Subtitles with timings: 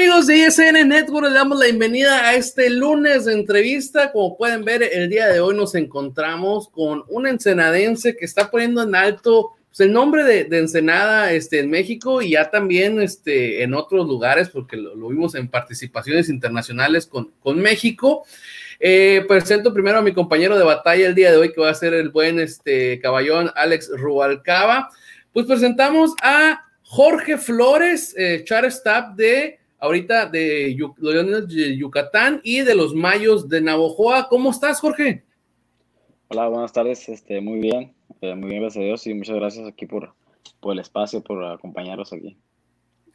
[0.00, 1.26] ¿Qué tal amigos de ISN Network?
[1.26, 4.10] Les damos la bienvenida a este lunes de entrevista.
[4.12, 8.82] Como pueden ver, el día de hoy nos encontramos con un ensenadense que está poniendo
[8.82, 13.74] en alto pues, el nombre de, Ensenada este, en México y ya también este, en
[13.74, 18.24] otros lugares, porque lo, vimos en participaciones internacionales con, con México.
[18.78, 21.74] Eh, presento primero a mi compañero de batalla el día de hoy, que va a
[21.74, 24.88] ser el buen este, caballón Alex Rubalcaba.
[25.34, 32.74] Pues presentamos a Jorge Flores, eh, staff de ahorita de los de Yucatán y de
[32.74, 34.28] los Mayos de Navojoa.
[34.28, 35.24] ¿Cómo estás, Jorge?
[36.28, 37.08] Hola, buenas tardes.
[37.08, 40.12] Este, muy bien, eh, muy bien, gracias a Dios y muchas gracias aquí por,
[40.60, 42.36] por el espacio, por acompañarnos aquí.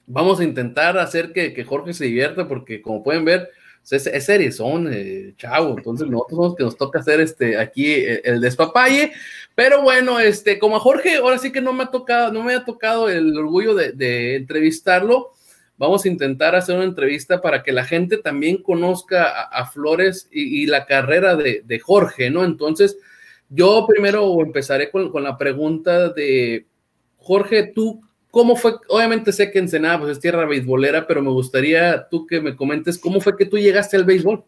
[0.08, 3.50] Vamos a intentar hacer que, que Jorge se divierta porque, como pueden ver,
[3.92, 5.76] es, es son eh, chavo.
[5.78, 9.12] Entonces, nosotros somos que nos toca hacer este aquí eh, el despapalle.
[9.54, 12.56] Pero bueno, este, como a Jorge, ahora sí que no me ha tocado, no me
[12.56, 15.32] ha tocado el orgullo de, entrevistarlo.
[15.78, 20.66] Vamos a intentar hacer una entrevista para que la gente también conozca a, Flores y,
[20.68, 22.44] la carrera de, Jorge, ¿no?
[22.44, 22.98] Entonces,
[23.50, 26.66] yo primero empezaré con, con la pregunta de
[27.18, 28.02] Jorge, ¿tú
[28.36, 28.74] ¿Cómo fue?
[28.90, 32.98] Obviamente sé que Ensenada pues, es tierra beisbolera, pero me gustaría tú que me comentes
[32.98, 34.44] cómo fue que tú llegaste al béisbol.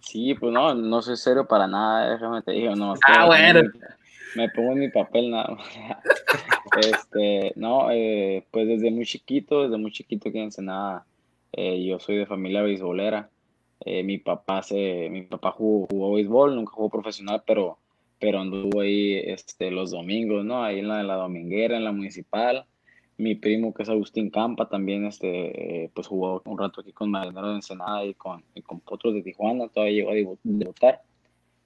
[0.00, 2.94] Sí, pues no, no soy serio para nada, déjame te digo, no.
[3.06, 3.70] Ah, bueno.
[4.36, 5.66] Me, pongo en mi papel nada más.
[6.80, 11.06] este, no, eh, pues desde muy chiquito, desde muy chiquito que en Ensenada,
[11.52, 13.30] eh, yo soy de familia beisbolera.
[13.80, 17.78] Eh, mi papá se, mi papá jugó, jugó béisbol, nunca jugó profesional, pero
[18.20, 20.62] pero anduvo ahí este, los domingos, ¿no?
[20.62, 22.66] Ahí en la, la dominguera, en la municipal.
[23.16, 27.48] Mi primo, que es Agustín Campa, también este, pues jugó un rato aquí con Marinero
[27.48, 31.02] de Ensenada y con, y con Potros de Tijuana, todavía llegó a debutar.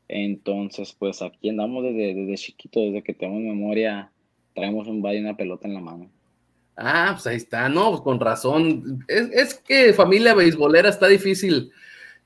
[0.09, 4.11] Entonces, pues aquí andamos desde, desde chiquito, desde que tenemos memoria,
[4.55, 6.11] traemos un valle y una pelota en la mano.
[6.77, 9.05] Ah, pues ahí está, no, pues con razón.
[9.09, 11.71] Es, es que familia beisbolera está difícil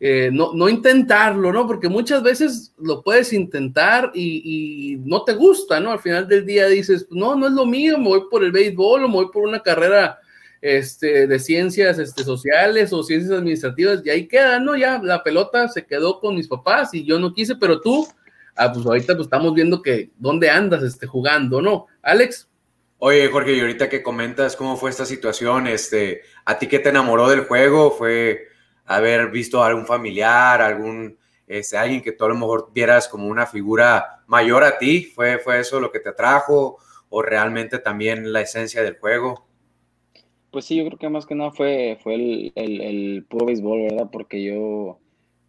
[0.01, 1.67] eh, no, no intentarlo, ¿no?
[1.67, 5.91] Porque muchas veces lo puedes intentar y, no te gusta, ¿no?
[5.91, 9.05] Al final del día dices, no, no es lo mío, me voy por el béisbol
[9.05, 10.19] o me voy por una carrera
[10.61, 14.77] este, de ciencias este, sociales o ciencias administrativas y ahí queda, ¿no?
[14.77, 18.09] Ya la pelota se quedó con mis papás y yo no quise, pero tú,
[18.57, 21.87] ah, pues ahorita pues estamos viendo que dónde andas este, jugando, ¿no?
[22.03, 22.49] Alex.
[22.99, 26.89] Oye, Jorge, y ahorita que comentas cómo fue esta situación, este, ¿a ti qué te
[26.89, 27.93] enamoró del juego?
[27.93, 28.49] ¿Fue
[28.87, 33.29] haber visto a algún familiar, algún, este, alguien que tú a lo mejor vieras como
[33.29, 35.13] una figura mayor a ti?
[35.15, 39.48] ¿Fue, ¿Fue eso lo que te atrajo o realmente también la esencia del juego?
[40.51, 44.09] Pues sí, yo creo que más que nada fue, fue el, el, puro béisbol, ¿verdad?
[44.11, 44.99] Porque yo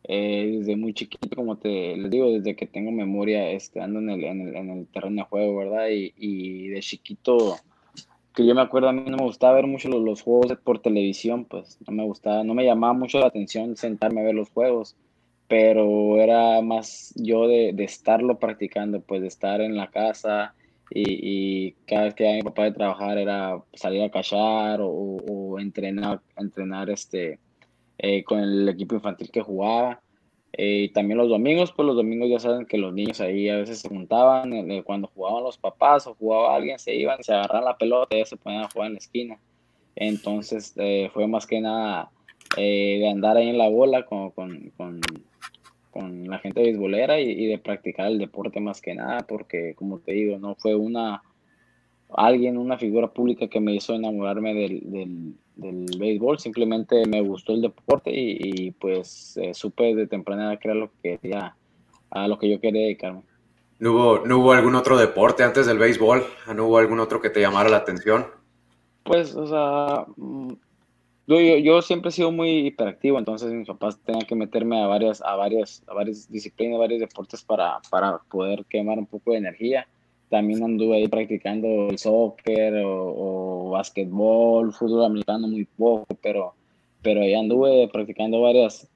[0.03, 4.09] eh, desde muy chiquito, como te les digo, desde que tengo memoria, este, ando en
[4.09, 5.88] el, en el, en el terreno de juego, ¿verdad?
[5.89, 7.57] Y, y de chiquito
[8.39, 11.45] que yo me acuerdo, a mí no me gustaba ver mucho los, juegos por televisión,
[11.45, 14.95] pues no me gustaba, no me llamaba mucho la atención sentarme a ver los juegos,
[15.50, 20.53] pero era más yo de, estarlo practicando, pues de estar en la casa
[20.91, 26.21] y, cada vez que iba mi papá de trabajar era salir a cachar o, entrenar,
[26.38, 27.39] entrenar este,
[27.97, 30.01] eh, con el equipo infantil que jugaba.
[30.53, 33.57] Eh, y también los domingos, pues los domingos ya saben que los niños ahí a
[33.57, 37.65] veces se juntaban, eh, cuando jugaban los papás o jugaba alguien, se iban, se agarraban
[37.65, 39.39] la pelota y se ponían a jugar en la esquina.
[39.95, 42.12] Entonces eh, fue más que nada
[42.56, 44.59] de andar ahí en la bola con, con,
[45.91, 50.00] con la gente beisbolera y, y, de practicar el deporte más que nada, porque como
[50.00, 51.21] te digo, no fue una
[52.09, 57.53] alguien, una figura pública que me hizo enamorarme del, del del béisbol, simplemente me gustó
[57.53, 61.56] el deporte y, pues eh, supe de temprana edad que era lo que quería,
[62.09, 63.24] a lo que yo quería dedicarme.
[63.80, 66.24] ¿No hubo, ¿No hubo algún otro deporte antes del béisbol?
[66.56, 68.25] ¿No hubo algún otro que te llamara la atención?
[69.03, 70.06] Pues, o sea,
[71.37, 75.21] yo, yo, siempre he sido muy hiperactivo, entonces mis papás tenían que meterme a varias,
[75.21, 79.37] a varias, a varias disciplinas, a varios deportes para, para poder quemar un poco de
[79.37, 79.87] energía
[80.29, 86.53] también anduve ahí practicando el soccer o, o básquetbol, fútbol americano muy poco, pero,
[87.01, 88.87] pero ahí anduve practicando varias,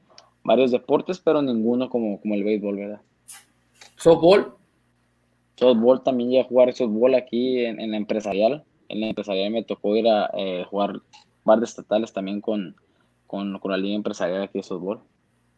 [0.43, 3.01] varios deportes, pero ninguno como, como el béisbol, ¿verdad?
[3.95, 4.53] ¿Softball?
[5.55, 8.63] Softball también llegué a jugar softball aquí en, la empresarial.
[8.89, 11.01] En la empresarial me tocó ir a eh, jugar
[11.45, 12.75] de estatales también con,
[13.27, 15.01] con, con, la línea empresarial aquí de softball.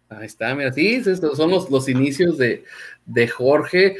[0.09, 2.63] Ahí está, mira, sí, estos son los, los inicios de,
[3.05, 3.95] de Jorge.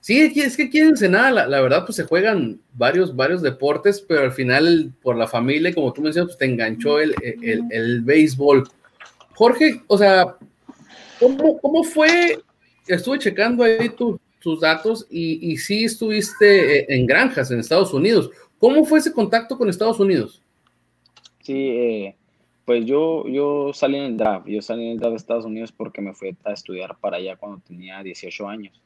[0.00, 4.00] Sí, es que aquí en Ensenada, la, la, verdad, pues se juegan varios, varios deportes,
[4.00, 8.02] pero al final, por la familia, como tú mencionas, pues te enganchó el, el, el
[8.02, 8.68] béisbol.
[9.34, 10.36] Jorge, o sea,
[11.18, 12.38] ¿cómo, cómo fue?
[12.86, 13.90] Estuve checando ahí
[14.40, 18.30] tus datos y, y sí estuviste eh, en granjas en Estados Unidos.
[18.58, 20.43] ¿Cómo fue ese contacto con Estados Unidos?
[21.44, 22.16] Sí, eh,
[22.64, 25.70] pues yo, yo salí en el draft, yo salí en el draft de Estados Unidos
[25.70, 28.80] porque me fui a estudiar para allá cuando tenía 18 años.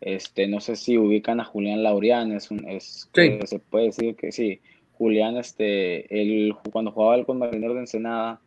[0.00, 4.16] Este, no sé si ubican a Julián Laureán, es un, es, eh, se puede decir
[4.16, 4.60] que sí.
[4.98, 8.40] Julián, este, él, cuando jugaba con Marineros de Ensenada,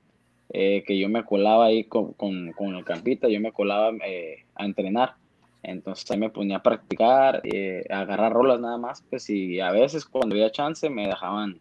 [0.54, 4.46] eh, que yo me colaba ahí con, con, con el campita, yo me colaba eh,
[4.56, 5.16] a entrenar.
[5.64, 7.42] Entonces ahí me ponía a practicar,
[7.90, 11.60] a agarrar rolas nada más, pues y a veces cuando había chance me dejaban,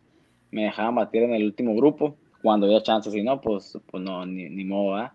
[0.57, 4.25] me dejaban batir en el último grupo, cuando había chance, si no, pues, pues no,
[4.25, 5.11] ni, ni modo,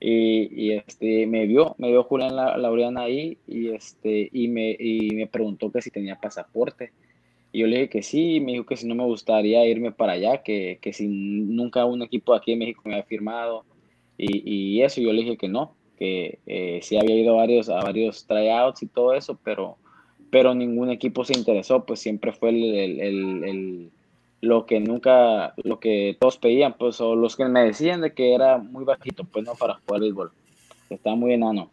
[0.00, 5.10] y, y, este, me vio, me vio Julián Laureana ahí y, este, y, me, y
[5.14, 6.92] me preguntó que si tenía pasaporte.
[7.52, 10.12] Y yo le dije que sí, me dijo que si no me gustaría irme para
[10.12, 13.64] allá, que, que si nunca un equipo aquí en México me había firmado.
[14.18, 17.68] Y, y eso, yo le dije que no, que eh, sí había ido a varios,
[17.68, 19.76] a varios tryouts y todo eso, pero,
[20.30, 23.90] pero ningún equipo se interesó, pues siempre fue el, el, el
[24.40, 28.34] lo que nunca, lo que todos pedían, pues, o los que me decían de que
[28.34, 30.32] era muy bajito, pues, no, para jugar béisbol,
[30.90, 31.70] estaba muy enano.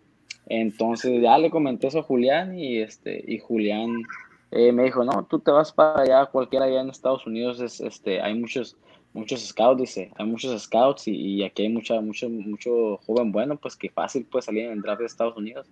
[0.48, 4.04] Entonces ya le comenté eso a Julián y, este, y Julián
[4.51, 7.80] eh, me dijo, no, tú te vas para allá, cualquiera allá en Estados Unidos, es,
[7.80, 8.75] este, hay muchos,
[9.13, 13.57] muchos scouts, dice, hay muchos scouts y, y aquí hay mucha, mucho, mucho joven bueno,
[13.57, 15.68] pues que fácil puede salir en el draft de Estados Unidos.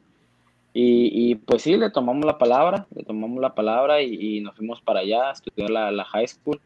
[0.74, 5.02] Y, pues sí, le tomamos la palabra, le tomamos la palabra y, nos fuimos para
[5.02, 6.62] allá a estudiar la high school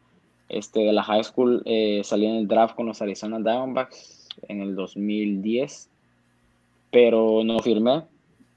[0.50, 4.62] este, de la high school eh, salí en el draft con los Arizona Diamondbacks en
[4.62, 5.89] el 2010,
[6.92, 8.03] pero no firmé.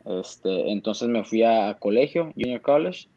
[0.04, 3.08] Este, entonces me fui a, colegio, Junior College,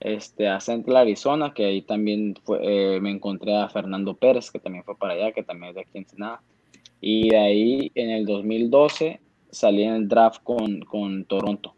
[0.00, 4.84] este, a Central Arizona, que ahí también eh, me encontré a Fernando Pérez, que también
[4.84, 6.42] fue para allá, que también es de aquí en Senada.
[7.00, 9.20] Y de ahí en el 2012
[9.50, 11.74] salí en el draft con, con Toronto,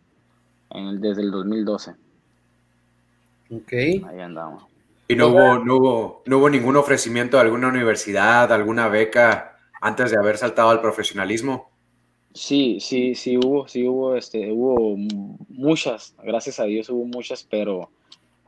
[0.70, 1.92] en el, desde el 2012.
[3.50, 3.72] Ok.
[3.72, 4.73] Ahí andamos.
[5.06, 10.10] ¿Y no hubo, no, hubo, no hubo ningún ofrecimiento de alguna universidad, alguna beca antes
[10.10, 11.70] de haber saltado al profesionalismo?
[12.32, 14.96] Sí, sí, sí hubo, sí hubo, este, hubo
[15.48, 17.90] muchas, gracias a Dios hubo muchas, pero,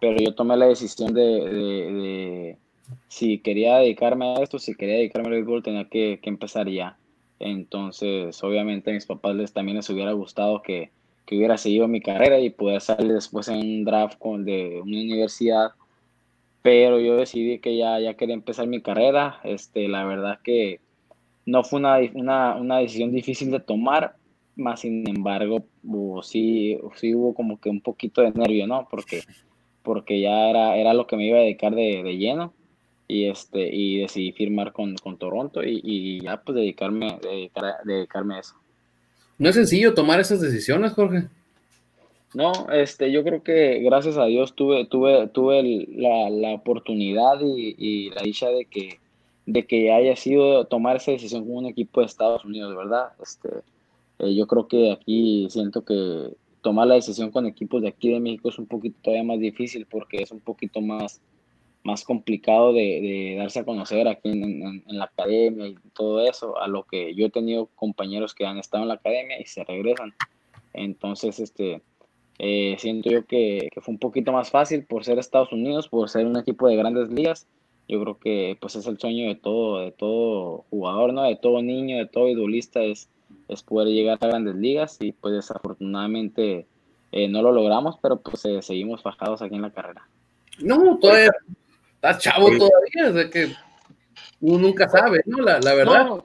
[0.01, 2.59] pero yo tomé la decisión de, de,
[3.07, 6.99] si quería dedicarme a esto, si quería dedicarme al béisbol, tenía que, que, empezar ya.
[7.39, 10.91] Entonces, obviamente a mis papás les, también les hubiera gustado que,
[11.27, 15.01] que hubiera seguido mi carrera y poder salir después en un draft con, de una
[15.01, 15.73] universidad
[16.67, 19.39] pero yo decidí que ya, ya quería empezar mi carrera.
[19.45, 20.81] Este, la verdad que
[21.45, 24.17] no fue una, una, una decisión difícil de tomar,
[24.57, 25.65] más sin embargo,
[26.25, 28.89] sí, sí hubo como que un poquito de nervio, ¿no?
[28.91, 29.23] Porque,
[29.85, 32.53] porque ya era, era lo que me iba a dedicar de, de lleno
[33.07, 38.39] y, este, y decidí firmar con, con Toronto y, y, ya pues dedicarme, dedicar, dedicarme
[38.39, 38.57] a eso.
[39.39, 41.29] No es sencillo tomar esas decisiones, Jorge.
[42.37, 48.11] No, este, yo creo que gracias a Dios tuve, tuve, tuve la, la oportunidad y,
[48.11, 49.01] la dicha de que,
[49.47, 53.13] de que haya sido tomar esa decisión con un equipo de Estados Unidos, ¿verdad?
[53.23, 53.49] Este,
[54.19, 58.21] eh, yo creo que aquí siento que tomar la decisión con equipos de aquí de
[58.21, 61.23] México es un poquito todavía más difícil porque es un poquito más,
[61.85, 66.83] más complicado de, darse a conocer aquí en, la academia y todo eso, a lo
[66.83, 70.13] que yo he tenido compañeros que han estado en la academia y se regresan.
[70.75, 71.81] Entonces, este,
[72.39, 76.09] eh, siento yo que, que, fue un poquito más fácil por ser Estados Unidos, por
[76.09, 77.47] ser un equipo de grandes ligas.
[77.89, 81.23] Yo creo que pues es el sueño de todo, de todo jugador, ¿no?
[81.23, 83.09] De todo niño, de todo idolista es,
[83.49, 86.67] es poder llegar a grandes ligas y pues desafortunadamente
[87.13, 90.07] eh, no lo logramos, pero pues eh, seguimos fajados aquí en la carrera.
[90.59, 91.31] No, todavía
[91.95, 93.53] está chavo todavía, o sea que
[94.41, 95.39] uno nunca sabe, ¿no?
[95.39, 96.07] La, la verdad.
[96.07, 96.25] No,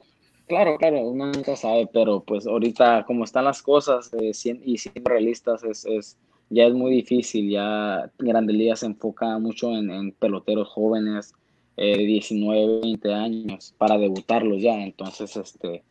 [0.52, 4.32] Claro, claro, uno nunca sabe, pero pues ahorita como están las cosas eh,
[4.66, 6.18] y siendo realistas es, es,
[6.50, 11.32] ya es muy difícil, ya Grandes Ligas se enfoca mucho en, en peloteros jóvenes
[11.78, 15.84] eh, de 19, 20 años para debutarlos ya, entonces este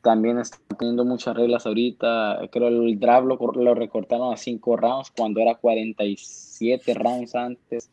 [0.00, 5.12] también están teniendo muchas reglas ahorita, creo el draft lo, lo recortaron a 5 rounds
[5.14, 7.90] cuando era 47 rounds antes,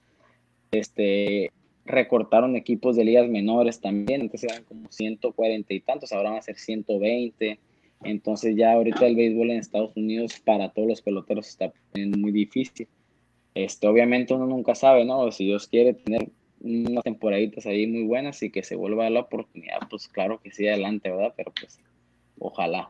[0.72, 1.52] este
[1.86, 6.42] recortaron equipos de ligas menores también, entonces eran como 140 y tantos, ahora van a
[6.42, 7.60] ser 120.
[8.04, 12.88] Entonces ya ahorita el béisbol en Estados Unidos para todos los peloteros está muy difícil.
[13.56, 15.32] Este, obviamente uno nunca sabe, ¿no?
[15.32, 16.30] Si Dios quiere tener
[16.62, 20.68] unas temporaditas ahí muy buenas y que se vuelva la oportunidad, pues claro que sí,
[20.68, 21.34] adelante, ¿verdad?
[21.36, 21.80] Pero pues
[22.40, 22.90] ojalá.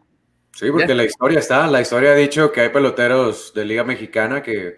[0.54, 4.42] Sí, porque la historia está, la historia ha dicho que hay peloteros de Liga Mexicana
[4.44, 4.78] que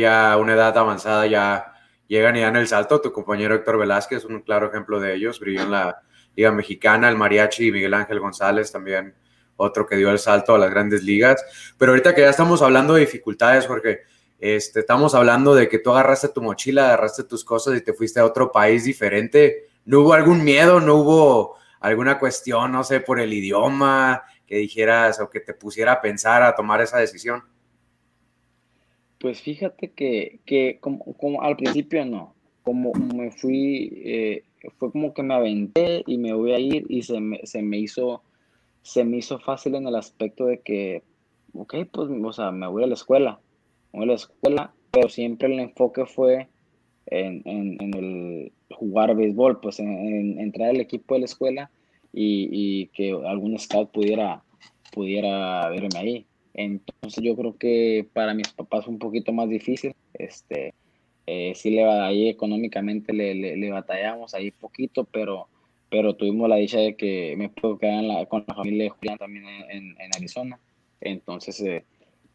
[0.00, 1.69] ya a una edad avanzada ya
[2.10, 3.00] llegan y dan el salto.
[3.00, 6.02] Tu compañero Héctor Velázquez es un claro ejemplo de ellos, brilló en la
[6.34, 9.14] Liga Mexicana, el Mariachi y Miguel Ángel González también,
[9.56, 11.72] otro que dio el salto a las grandes ligas.
[11.78, 14.00] Pero ahorita que ya estamos hablando de dificultades, Jorge,
[14.40, 18.18] este, estamos hablando de que tú agarraste tu mochila, agarraste tus cosas y te fuiste
[18.18, 19.68] a otro país diferente.
[19.84, 25.20] ¿no hubo algún miedo, no hubo alguna cuestión, no sé, por el idioma, que dijeras
[25.20, 27.44] o que te pusiera a pensar a tomar esa decisión?
[29.20, 34.44] Pues fíjate que, que como, como, al principio no, como me fui, eh,
[34.78, 37.78] fue como que me aventé y me voy a ir y se me, se me
[37.78, 38.22] hizo
[38.82, 41.02] se me hizo fácil en el aspecto de que,
[41.54, 43.40] ok, pues, o sea, me voy a la escuela,
[43.92, 46.48] me voy a la escuela, pero siempre el enfoque fue
[47.06, 51.70] en, el jugar béisbol, pues en, entrar al equipo de la escuela
[52.12, 54.42] y, que algún scout pudiera,
[54.92, 56.26] pudiera verme ahí.
[56.54, 60.74] Entonces yo creo que para mis papás fue un poquito más difícil, este,
[61.26, 65.48] eh, sí le ahí económicamente le, le batallamos ahí poquito, pero
[65.90, 69.44] pero tuvimos la dicha de que me puedo quedar con la familia de Julián también
[69.68, 70.58] en, Arizona.
[71.00, 71.84] Entonces eh,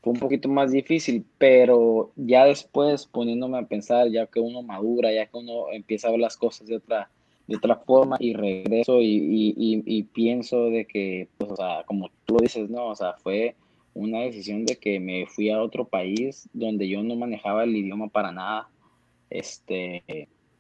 [0.02, 5.12] fue un poquito más difícil, pero ya después poniéndome a pensar, ya que uno madura,
[5.12, 7.10] ya que uno empieza a ver las cosas de otra,
[7.48, 12.36] de otra forma y regreso y, y, pienso de que, pues, o sea, como tú
[12.36, 13.56] lo dices, no, o sea, fue
[13.96, 18.10] una decisión de que me fui a otro país donde yo no manejaba el idioma
[18.10, 18.70] para nada,
[19.30, 20.04] este,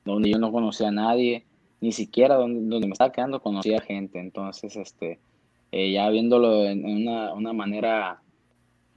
[0.03, 1.45] donde yo no conocía a nadie
[1.81, 4.19] ni siquiera donde, me estaba quedando conocía gente.
[4.19, 5.19] Entonces, este,
[5.71, 8.21] eh, ya viéndolo en, una, una, manera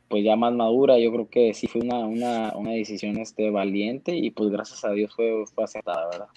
[0.08, 4.16] pues ya más madura, yo creo que sí fue una, una, una decisión este, valiente
[4.16, 6.28] y pues gracias a Dios fue, fue acertada, ¿verdad?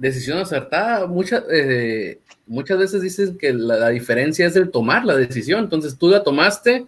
[0.00, 5.64] Decisión acertada, muchas, eh, muchas veces dicen que la, diferencia es el tomar la decisión,
[5.64, 6.86] entonces tú la tomaste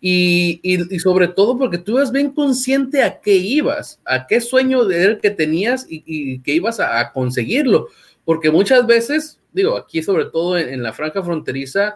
[0.00, 4.84] y, y, sobre todo porque tú eras bien consciente a qué ibas, a qué sueño
[4.86, 7.90] de él que tenías y, que ibas a, conseguirlo.
[8.24, 11.94] Porque muchas veces, digo, aquí sobre todo en, la franja fronteriza,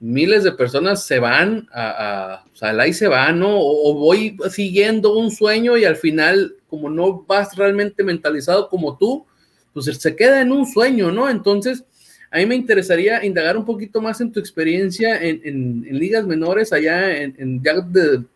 [0.00, 3.58] miles de personas se van a, o sea, ahí se van, ¿no?
[3.60, 9.26] O, voy siguiendo un sueño y al final, como no vas realmente mentalizado como tú,
[9.84, 11.28] pues se queda en un sueño, ¿no?
[11.28, 11.84] Entonces,
[12.30, 17.22] a mí me interesaría indagar un poquito más en tu experiencia en, ligas menores allá,
[17.22, 17.74] en, ya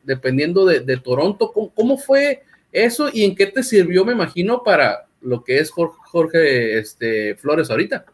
[0.03, 1.53] dependiendo de, Toronto.
[1.75, 6.79] ¿Cómo, fue eso y en qué te sirvió, me imagino, para lo que es Jorge,
[6.79, 8.07] este, Flores ahorita?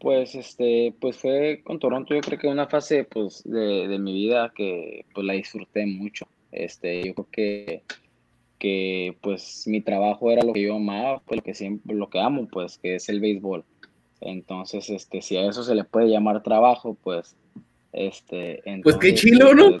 [0.00, 4.52] Pues, este, pues fue con Toronto, yo creo que una fase pues, de, mi vida
[4.54, 6.26] que pues, la disfruté mucho.
[6.50, 7.82] Este, yo creo que
[8.62, 12.20] que pues mi trabajo era lo que yo amaba, pues lo que siempre, lo que
[12.20, 13.64] amo, pues que es el béisbol.
[14.20, 17.34] Entonces, este, si a eso se le puede llamar trabajo, pues,
[17.92, 19.76] este, pues qué chilo, ¿no?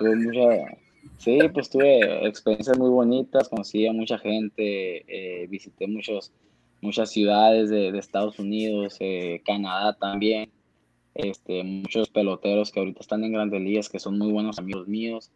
[1.16, 6.32] sí, pues tuve experiencias muy bonitas, conocí a mucha gente, eh, visité muchos,
[6.80, 10.50] muchas ciudades de, Estados Unidos, eh, Canadá también,
[11.14, 15.30] este, muchos peloteros que ahorita están en grandes ligas, que son muy buenos amigos míos,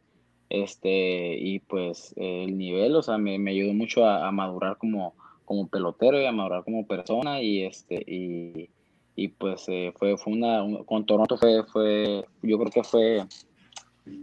[0.49, 5.69] este, y pues el nivel, o sea, me, me ayudó mucho a, madurar como, como
[5.69, 8.71] pelotero y a madurar como persona, y este, y
[9.17, 13.25] y pues eh, fue, fue una, con Toronto fue, fue, yo creo que fue,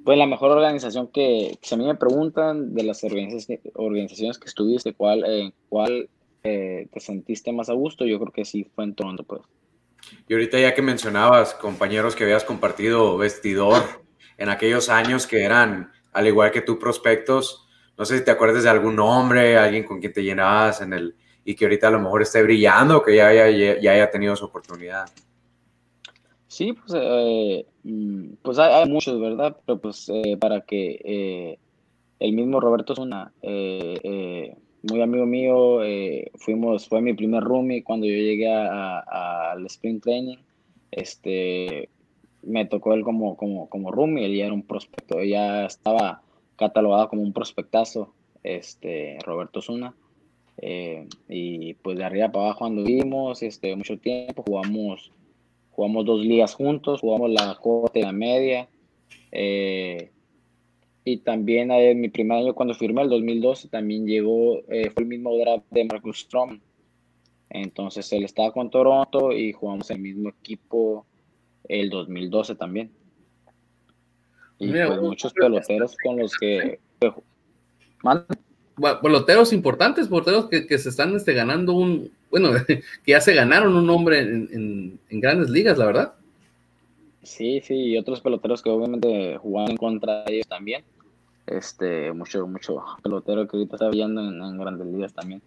[0.05, 4.93] fue la mejor organización que, si a mí me preguntan de las organizaciones, que estuviste,
[4.93, 6.09] ¿cuál, eh, cuál
[6.43, 8.05] eh, te sentiste más a gusto?
[8.05, 9.41] Yo creo que sí fue en Toronto, pues.
[10.27, 13.81] Y ahorita ya que mencionabas compañeros que habías compartido vestidor
[14.37, 17.67] en aquellos años que eran, al igual que tú, prospectos,
[17.97, 21.15] no sé si te acuerdas de algún nombre, alguien con quien te llenabas en el,
[21.45, 24.45] y que ahorita a lo mejor esté brillando, que ya haya, ya haya tenido su
[24.45, 25.05] oportunidad.
[26.53, 29.57] Sí, pues, eh, mm, pues hay, muchos, ¿verdad?
[29.65, 31.57] Pero pues eh, para que eh,
[32.19, 35.79] el mismo Roberto es una muy amigo mío,
[36.35, 40.37] fuimos, fue mi primer roomie cuando yo llegué al Spring Training,
[40.91, 41.89] este,
[42.43, 46.21] me tocó él como, como, como roomie, él ya era un prospecto, ya estaba
[46.55, 49.95] catalogado como un prospectazo, este, Roberto Zuna.
[50.57, 55.11] Eh, y pues de arriba para abajo anduvimos este, mucho tiempo, jugamos,
[55.71, 58.69] jugamos dos ligas juntos, jugamos la corte y la media.
[59.31, 60.11] Eh,
[61.05, 65.09] y también en mi primer año cuando firmé, el 2012, también llegó, eh, fue el
[65.09, 66.59] mismo draft de Marcus Strom.
[67.49, 71.05] Entonces él estaba con Toronto y jugamos el mismo equipo
[71.67, 72.91] el 2012 también.
[74.59, 76.79] Y pues muchos peloteros con los que...
[79.01, 83.75] peloteros importantes, peloteros que, que se están este, ganando un, bueno, que ya se ganaron
[83.75, 86.13] un nombre en, en, grandes ligas, la verdad.
[87.21, 90.83] Sí, sí, y otros peloteros que obviamente jugaban contra ellos también.
[91.45, 95.43] Este, mucho, mucho pelotero que ahorita está brillando en, grandes ligas también.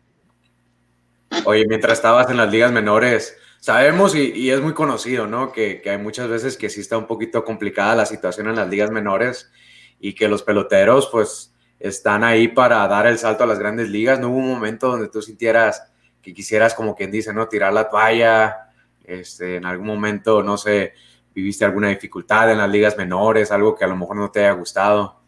[1.45, 5.53] Oye, mientras estabas en las ligas menores, sabemos y, es muy conocido, ¿no?
[5.53, 8.69] Que, que, hay muchas veces que sí está un poquito complicada la situación en las
[8.69, 9.51] ligas menores
[9.99, 14.19] y que los peloteros, pues, están ahí para dar el salto a las grandes ligas.
[14.19, 17.49] No hubo un momento donde tú sintieras que quisieras, como quien dice, ¿no?
[17.49, 18.71] Tirar la toalla,
[19.05, 20.95] este, en algún momento, no sé,
[21.35, 24.53] viviste alguna dificultad en las ligas menores, algo que a lo mejor no te haya
[24.53, 25.21] gustado.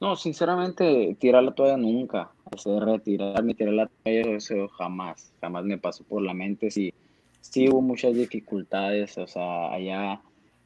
[0.00, 2.30] No, sinceramente, tirar la toalla nunca.
[2.54, 6.70] O sea, retirarme, tirar la toalla, eso jamás, jamás me pasó por la mente.
[6.70, 6.92] Sí,
[7.40, 10.20] sí hubo muchas dificultades, o sea, allá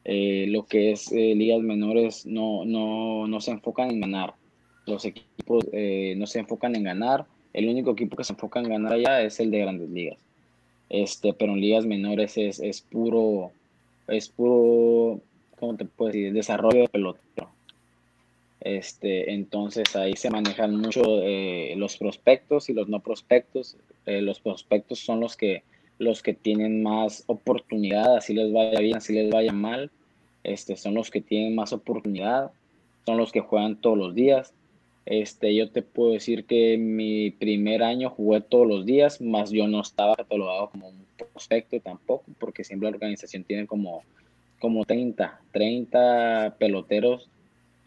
[0.04, 4.34] eh, lo que es eh, ligas menores no, no, no se enfocan en ganar.
[4.86, 7.26] Los equipos eh, no se enfocan en ganar.
[7.52, 10.18] El único equipo que se enfoca en ganar allá es el de grandes ligas.
[10.88, 13.50] Este, pero en ligas menores es, es puro,
[14.06, 15.20] es puro,
[15.58, 16.32] ¿cómo te puedo decir?
[16.32, 17.55] Desarrollo de pelotero.
[18.66, 23.76] Este, entonces ahí se manejan mucho eh, los prospectos y los no prospectos.
[24.06, 25.62] Eh, los prospectos son los que,
[25.98, 29.92] los que tienen más oportunidad, así les vaya bien, así les vaya mal.
[30.42, 32.50] Este, son los que tienen más oportunidad,
[33.04, 34.52] son los que juegan todos los días.
[35.04, 39.68] Este, yo te puedo decir que mi primer año jugué todos los días, más yo
[39.68, 44.02] no estaba catalogado como un prospecto tampoco, porque siempre la organización tiene como,
[44.58, 47.30] como 30, 30 peloteros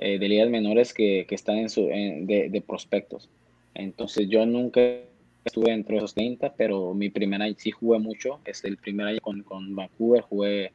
[0.02, 3.28] eh, de ligas menores que, que están en su, de, de, prospectos.
[3.74, 4.80] Entonces yo nunca
[5.44, 8.40] estuve entre esos 30, pero mi primer año sí jugué mucho.
[8.46, 10.72] Este, el primer año con, con Vancouver jugué,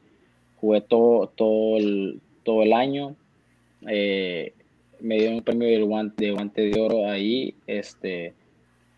[0.57, 3.15] jugué todo, todo, el, todo el año.
[3.89, 4.53] Eh,
[4.99, 7.55] me dieron un premio de guante, de guante de oro ahí.
[7.65, 8.35] Este,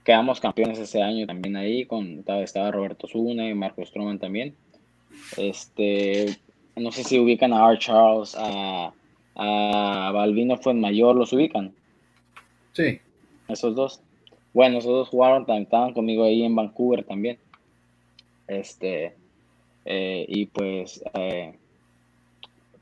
[0.04, 1.86] quedamos campeones ese año también ahí.
[1.86, 4.56] Con, estaba, Roberto Zuna y Marco Stroman también.
[5.38, 6.36] Este,
[6.76, 8.92] no sé si ubican a Art Charles, a
[9.38, 11.73] a Balvino fue en mayor, ¿los ubican?
[12.73, 13.00] Sí.
[13.47, 14.02] Esos dos.
[14.54, 17.38] Bueno, esos dos jugaron, estaban conmigo ahí en Vancouver también.
[18.47, 19.13] Este,
[19.86, 21.54] eh, y pues eh,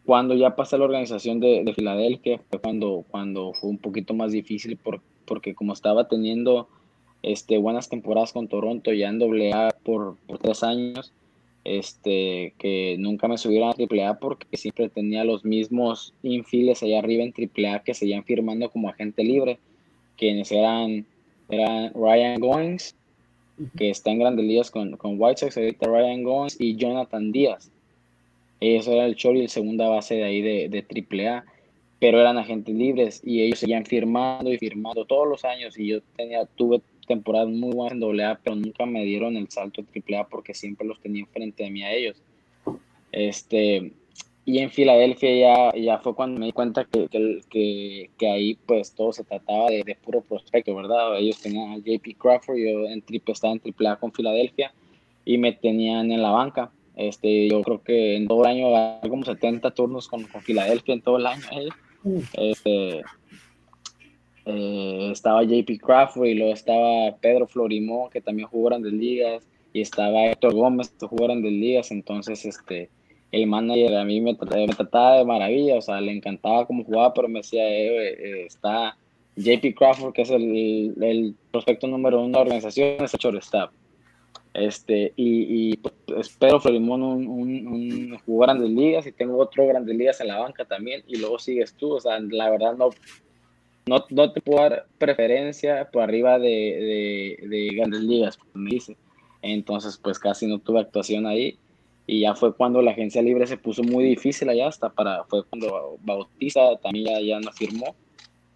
[0.05, 4.79] cuando ya pasé la organización de, Filadelfia, fue cuando, cuando fue un poquito más difícil
[5.25, 6.69] porque como estaba teniendo
[7.21, 11.11] este, buenas temporadas con Toronto ya en AA por, por tres años,
[11.65, 17.23] este, que nunca me subieron a AAA porque siempre tenía los mismos infiles allá arriba
[17.23, 19.57] en AAA que seguían firmando como agente libre,
[20.15, 21.05] quienes eran,
[21.49, 22.95] eran Ryan Goins,
[23.75, 27.71] que está en grandes ligas con, con White Sox, ahorita Ryan Goins y Jonathan Díaz.
[28.59, 31.45] Eso era el short y el segunda base de ahí de, de AAA,
[31.99, 36.01] pero eran agentes libres y ellos seguían firmando y firmando todos los años y yo
[36.15, 40.27] tenía, tuve temporadas muy buenas en AA, pero nunca me dieron el salto a AAA
[40.27, 42.21] porque siempre los tenía enfrente de mí a ellos.
[43.11, 43.93] Este,
[44.45, 47.07] y en Filadelfia ya, ya fue cuando me di cuenta que,
[47.49, 51.17] que, que, ahí pues todo se trataba de, puro prospecto, ¿verdad?
[51.17, 54.71] Ellos tenían a JP Crawford, yo en triple, estaba en AAA con Filadelfia
[55.25, 56.71] y me tenían en la banca.
[56.95, 58.67] Este, yo creo que en todo el año,
[59.09, 61.43] como 70 turnos con, con Filadelfia en todo el año.
[61.51, 61.69] ¿eh?
[62.33, 63.01] Este,
[64.45, 69.81] eh, estaba JP Crawford y luego estaba Pedro Florimó, que también jugó grandes ligas, y
[69.81, 72.89] estaba Héctor Gómez, que jugó grandes ligas, entonces este,
[73.31, 77.27] el manager a mí me, trataba de maravilla, o sea, le encantaba cómo jugaba, pero
[77.27, 78.95] me decía, eh, eh, está
[79.35, 83.71] JP Crawford, que es el, el, prospecto número uno de la organización, es el shortstop.
[84.53, 89.67] Este, y, y pues, Pedro Florimón un, un, un, jugó grandes ligas y tengo otro
[89.67, 92.91] grandes ligas en la banca también, y luego sigues tú, o sea, la verdad no,
[93.87, 98.97] no, no te puedo dar preferencia por arriba de, de, grandes ligas, me dice.
[99.41, 101.57] Entonces, pues casi no tuve actuación ahí.
[102.07, 105.43] Y ya fue cuando la agencia libre se puso muy difícil allá, hasta para, fue
[105.45, 107.95] cuando Bautista también ya, ya no firmó.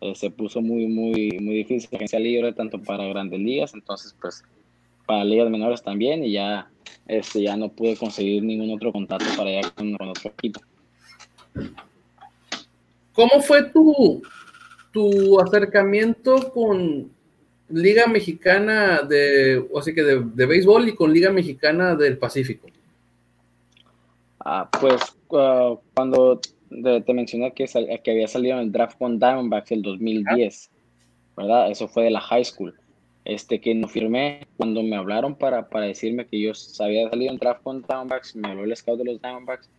[0.01, 4.15] Eh, se puso muy, muy, muy difícil la agencia libre, tanto para grandes ligas, entonces,
[4.21, 4.43] pues,
[5.05, 6.69] para ligas menores también, y ya,
[7.07, 10.61] este, ya no pude conseguir ningún otro contacto para allá con, con otro equipo.
[13.13, 14.21] ¿Cómo fue tu,
[14.91, 17.11] tu acercamiento con
[17.69, 22.67] Liga Mexicana de, así que de, béisbol y con Liga Mexicana del Pacífico?
[24.39, 25.01] Ah, pues
[25.33, 27.65] ah, cuando te, mencioné que,
[28.03, 30.69] que había salido en el draft con Diamondbacks el 2010,
[31.37, 31.71] ¿verdad?
[31.71, 32.75] Eso fue de la high school.
[33.25, 37.37] Este que no firmé, cuando me hablaron para, para decirme que yo había salido en
[37.37, 39.69] draft con Diamondbacks, me habló el scout de los Diamondbacks,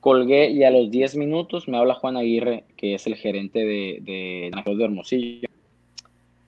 [0.00, 3.98] Colgué y a los 10 minutos me habla Juan Aguirre, que es el gerente de,
[4.00, 5.48] de de Hermosillo.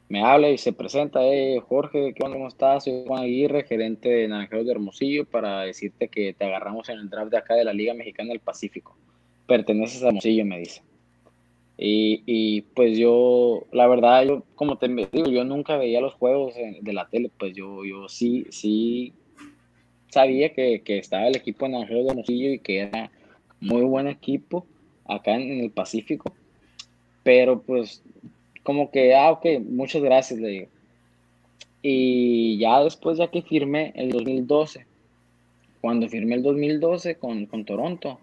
[0.08, 2.84] Me habla y se presenta, eh, Jorge, ¿cómo estás?
[2.84, 7.10] Soy Juan Aguirre, gerente de Naranjeros de Hermosillo, para decirte que te agarramos en el
[7.10, 8.96] draft de acá de la Liga Mexicana del Pacífico.
[9.46, 10.82] Perteneces a Hermosillo, me dice.
[11.76, 16.54] Y, y, pues yo, la verdad, yo, como te digo, yo nunca veía los juegos
[16.54, 19.12] de la tele, pues yo, yo sí, sí
[20.08, 23.10] sabía que, que estaba el equipo de Naranjeros de Hermosillo y que era
[23.62, 24.66] muy buen equipo
[25.06, 26.34] acá en, el Pacífico,
[27.22, 28.02] pero pues
[28.62, 30.68] como que, ah, ok, muchas gracias, le digo.
[31.80, 34.86] Y ya después, ya que firmé el 2012,
[35.80, 38.20] cuando firmé el 2012 con, con Toronto,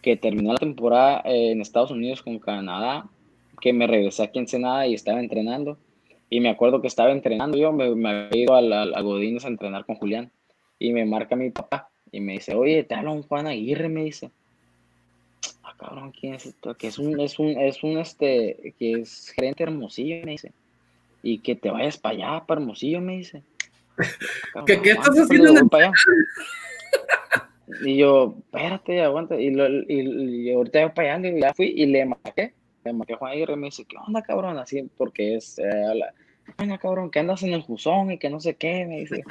[0.00, 3.08] que terminó la temporada en Estados Unidos con Canadá,
[3.60, 5.78] que me regresé aquí en Senada y estaba entrenando.
[6.30, 9.48] Y me acuerdo que estaba entrenando yo, me, me había ido a, la, a a
[9.48, 10.30] entrenar con Julián.
[10.78, 14.04] Y me marca mi papá y me dice, oye, te habla un Juan Aguirre, me
[14.04, 14.30] dice.
[15.82, 16.74] Cabrón, ¿quién es esto?
[16.74, 20.52] Que es un, es un, es un, este, que es gerente Hermosillo, me dice.
[21.24, 23.42] Y que te vayas para allá, para Hermosillo, me dice.
[24.66, 25.94] ¿Qué, ¿Qué, estás haciendo en para allá?
[27.84, 29.40] Y yo, espérate, aguanta.
[29.40, 32.52] Y, lo, y, y ahorita voy para allá, y ya fui y le marqué.
[32.84, 34.58] Le marqué a Juan Aguirre y me dice, ¿qué onda, cabrón?
[34.58, 36.12] Así, porque es, eh, la,
[36.58, 39.22] venga, cabrón, que andas en el Jusón y que no sé qué, me dice.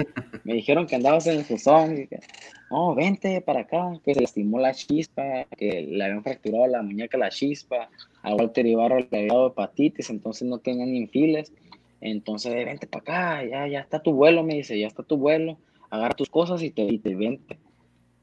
[0.44, 2.20] Me dijeron que andabas en el Jusón y que,
[2.70, 7.18] no, vente para acá, que se lastimó la chispa, que le habían fracturado la muñeca
[7.18, 7.90] la chispa,
[8.24, 11.54] a Walter Ibarro le había dado hepatitis, entonces no tenían infiles.
[12.02, 15.58] Entonces, vente para acá, ya, ya está tu vuelo, me dice, ya está tu vuelo,
[15.90, 17.60] agarra tus cosas y te, y te vente.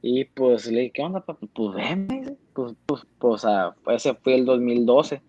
[0.02, 1.46] Y pues le dije, ¿qué onda, papá?
[1.54, 2.38] Pues ven.
[2.52, 5.20] Pues, pues, pues, ah, ese fue el 2012.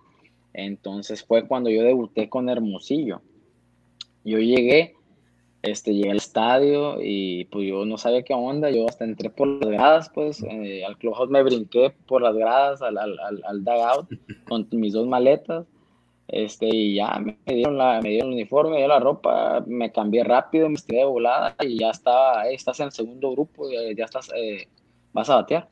[0.53, 3.21] Entonces fue cuando yo debuté con Hermosillo.
[4.23, 4.95] Yo llegué,
[5.61, 9.47] este, llegué al estadio y pues yo no sabía qué onda, yo hasta entré por
[9.47, 13.63] las gradas, pues eh, al clubhouse me brinqué por las gradas al, al, al, al
[13.63, 14.09] dugout
[14.47, 15.65] con mis dos maletas,
[16.31, 19.91] este, y ya me dieron, la, me dieron el uniforme, me dieron la ropa, me
[19.91, 23.79] cambié rápido, me estiré de volada y ya estaba, estás en el segundo grupo, ya,
[23.97, 24.67] ya estás, eh,
[25.11, 25.69] vas a batear.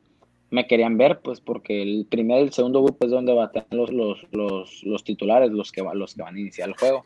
[0.50, 3.92] Me querían ver, pues, porque el primer y el segundo grupo es donde batean los,
[3.92, 7.04] los, los, los titulares, los que, los que van a iniciar el juego.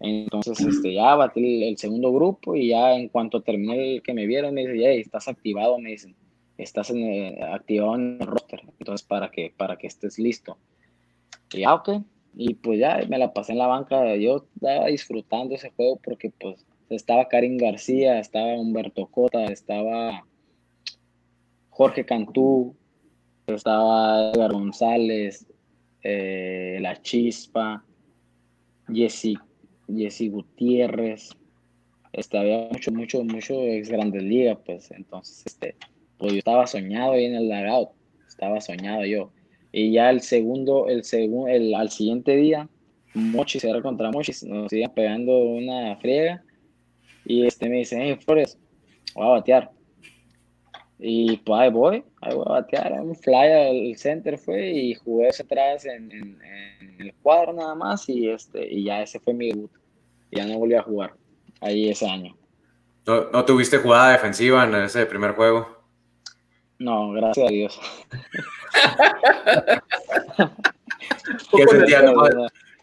[0.00, 4.26] Entonces, este, ya batí el, segundo grupo y ya en cuanto terminé el que me
[4.26, 6.14] vieron, me dicen, hey, estás activado, me dicen,
[6.56, 10.56] estás en, eh, activado en el roster, entonces para que, para que estés listo.
[11.52, 12.02] Y ya, ok,
[12.36, 16.30] y pues ya me la pasé en la banca, yo estaba disfrutando ese juego porque
[16.30, 20.24] pues estaba Karim García, estaba Humberto Cota, estaba
[21.70, 22.76] Jorge Cantú,
[23.46, 25.46] estaba Edgar González,
[26.02, 27.84] eh, La Chispa,
[28.92, 29.34] Jesse
[29.94, 31.30] Jesse Gutiérrez,
[32.12, 35.76] este, había mucho, mucho, mucho ex Grandes Ligas, pues entonces, este,
[36.18, 37.90] pues yo estaba soñado ahí en el lagout,
[38.26, 39.30] estaba soñado yo.
[39.72, 42.68] Y ya el segundo, el segundo, el, al siguiente día,
[43.14, 46.42] Mochis era contra Mochis, nos iban pegando una friega.
[47.24, 48.58] Y este me dice, hey Flores,
[49.14, 49.70] voy a batear.
[50.98, 55.28] Y pues ahí voy, ahí voy a batear, un fly al center fue y jugué
[55.28, 56.38] ese atrás en, en,
[56.80, 59.70] en, el cuadro nada más y este y ya ese fue mi debut.
[60.30, 61.14] Ya no volví a jugar
[61.60, 62.36] ahí ese año.
[63.06, 65.78] ¿No, no tuviste jugada defensiva en ese primer juego?
[66.78, 67.80] No, gracias a Dios.
[71.56, 72.02] ¿Qué sentía?
[72.02, 72.14] No,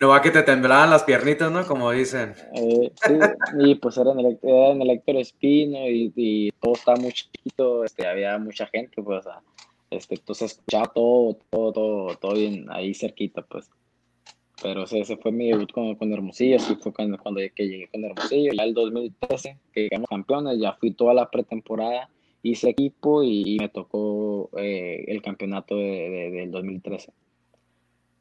[0.01, 1.65] no va que te temblaban las piernitas, ¿no?
[1.65, 2.36] Como dicen.
[2.53, 3.13] Eh, sí,
[3.60, 7.13] y pues era en el, era en el Héctor Espino y, y, todo estaba muy
[7.13, 9.41] chiquito, este, había mucha gente, pues, sea,
[9.89, 13.69] este, entonces escuchaba todo, todo, todo, todo bien ahí cerquita, pues.
[14.62, 17.88] Pero ese, ese fue mi debut con, con Hermosillo, así fue cuando, cuando que llegué
[17.89, 18.52] con Hermosillo.
[18.54, 22.10] Ya el 2013, que llegamos campeones, ya fui toda la pretemporada
[22.50, 27.12] hice equipo y, y me tocó eh, el campeonato de, de, del 2013.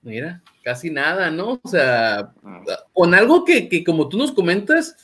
[0.02, 1.60] Mira, casi nada, ¿no?
[1.62, 2.64] O sea, ah.
[2.92, 4.96] con algo que, que, como tú nos comentas,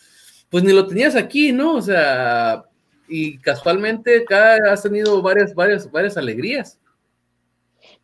[0.49, 1.77] pues ni lo tenías aquí, ¿no?
[1.77, 2.65] O sea,
[3.09, 6.79] y casualmente acá has tenido varias, varias, varias alegrías.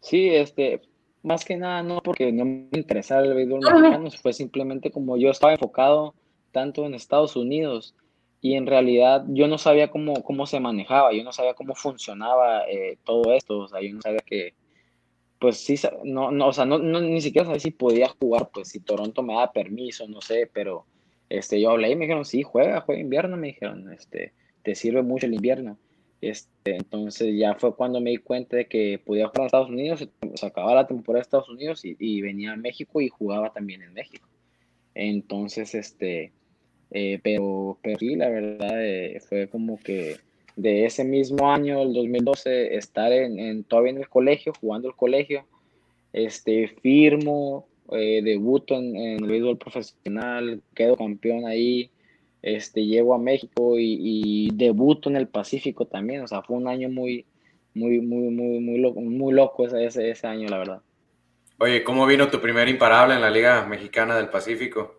[0.01, 0.83] Sí, este,
[1.27, 4.11] más que nada, no porque no me interesaba el béisbol no, mexicano, no.
[4.13, 6.15] fue simplemente como yo estaba enfocado
[6.53, 7.97] tanto en Estados Unidos
[8.41, 12.63] y en realidad yo no sabía cómo, cómo se manejaba, yo no sabía cómo funcionaba
[12.71, 14.55] eh, todo esto, o sea, yo no sabía que,
[15.41, 18.69] pues sí, no, no o sea, no, no, ni siquiera sabía si podía jugar, pues
[18.69, 20.87] si Toronto me da permiso, no sé, pero
[21.29, 25.03] este, yo hablé y me dijeron, sí, juega, juega invierno, me dijeron, este, te sirve
[25.03, 25.77] mucho el invierno.
[26.29, 30.09] Este, entonces ya fue cuando me di cuenta de que podía jugar en Estados Unidos,
[30.35, 33.93] se acababa la temporada de Estados Unidos y, venía a México y jugaba también en
[33.93, 34.29] México.
[34.95, 36.33] Entonces, este,
[36.91, 40.17] eh, pero, pero sí, la verdad eh, fue como que
[40.57, 44.97] de ese mismo año, el 2012, estar en, en, todavía en el colegio, jugando el
[44.97, 45.45] colegio,
[46.13, 51.91] este, firmo, eh, debuto en, en, el béisbol profesional, quedo campeón ahí,
[52.47, 56.69] este, llego a México y, y, debuto en el Pacífico también, o sea, fue un
[56.69, 57.27] año muy,
[57.75, 60.83] muy, muy, muy, muy loco, muy loco ese, ese, ese año, la verdad.
[61.59, 64.95] Oye, ¿cómo vino tu primer imparable en la Liga Mexicana del Pacífico?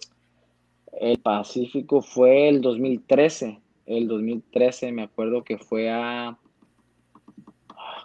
[0.99, 3.61] El Pacífico fue el 2013.
[3.85, 6.37] El 2013 me acuerdo que fue a.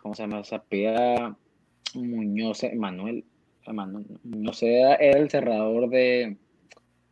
[0.02, 1.36] ¿Cómo se llama esa peda?
[1.94, 3.24] Muñoz, Emanuel.
[3.66, 6.36] Emanuel Muñoz era, era, el cerrador de.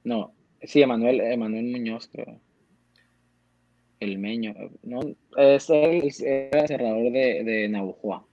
[0.05, 2.40] No, sí, Emanuel, Emanuel Muñoz, creo.
[4.01, 5.01] el Meño, no,
[5.37, 8.27] es el, era cerrador de, de Navajoa.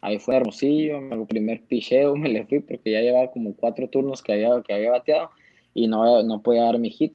[0.00, 4.22] Ahí fue Hermosillo, el primer picheo me le fui porque ya llevaba como cuatro turnos
[4.22, 5.30] que había, que había bateado
[5.74, 7.14] y no, no podía dar mi hit.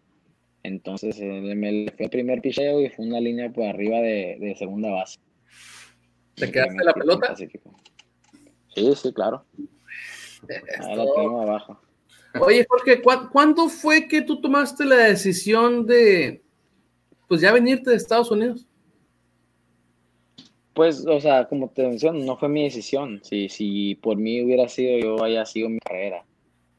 [0.63, 4.37] Entonces eh, me le fui el primer picheo y fue una línea por arriba de,
[4.39, 5.19] de segunda base.
[6.35, 7.35] ¿Te quedaste la pelota?
[7.35, 9.45] Sí, sí, claro.
[10.79, 11.79] Ahí la tengo abajo.
[12.39, 16.41] Oye, Jorge, ¿cuándo fue que tú tomaste la decisión de,
[17.27, 18.67] pues ya venirte de Estados Unidos?
[20.73, 23.21] Pues, o sea, como te menciono, no fue mi decisión.
[23.23, 26.25] Si, si por mí hubiera sido, yo haya sido mi carrera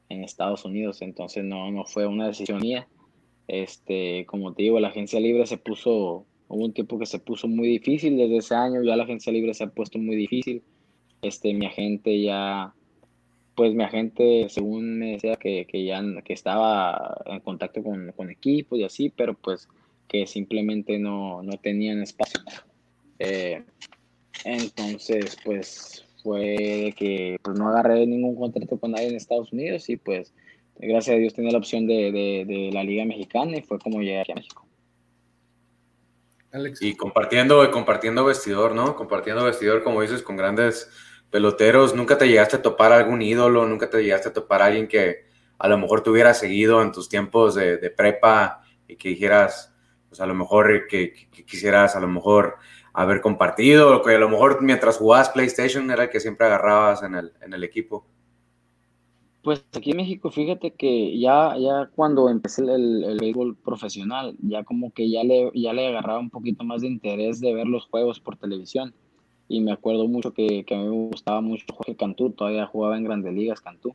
[0.09, 2.89] en Estados Unidos, entonces no, no fue una decisión mía.
[3.47, 7.47] Este, como te digo, la agencia libre se puso, hubo un tiempo que se puso
[7.47, 10.63] muy difícil, desde ese año ya la agencia libre se ha puesto muy difícil.
[11.23, 12.75] Este, mi agente ya,
[13.55, 18.31] pues mi agente, según me decía que, que ya que estaba en contacto con, con
[18.31, 19.69] equipos y así, pero pues
[20.09, 22.41] que simplemente no, no tenían espacio.
[23.19, 23.63] Eh,
[24.45, 29.97] entonces, pues fue que pues, no agarré ningún contrato con nadie en Estados Unidos y
[29.97, 30.35] pues
[30.77, 32.11] gracias a Dios tenía la opción de,
[32.47, 34.67] de, la Liga Mexicana y fue como llegué aquí a México.
[36.53, 36.83] Alex.
[36.83, 38.95] Y compartiendo, compartiendo vestidor, ¿no?
[38.95, 40.89] Compartiendo vestidor, como dices, con grandes
[41.35, 41.97] peloteros.
[41.97, 43.67] ¿Nunca te llegaste a topar algún ídolo?
[43.67, 45.25] ¿Nunca te llegaste a topar a alguien que
[45.59, 49.75] a lo mejor te hubiera seguido en tus tiempos de, prepa y que dijeras,
[50.09, 52.55] pues a lo mejor que, que quisieras a lo mejor
[52.93, 57.17] haber compartido, que a lo mejor mientras jugabas PlayStation era el que siempre agarrabas en
[57.17, 58.07] el, en el equipo.
[59.43, 64.63] Pues aquí en México, fíjate que ya, ya cuando empecé el, el béisbol profesional, ya
[64.63, 67.87] como que ya le, ya le agarraba un poquito más de interés de ver los
[67.87, 68.95] juegos por televisión.
[69.49, 72.97] Y me acuerdo mucho que, que a mí me gustaba mucho Jorge Cantú, todavía jugaba
[72.97, 73.95] en Grandes Ligas Cantú.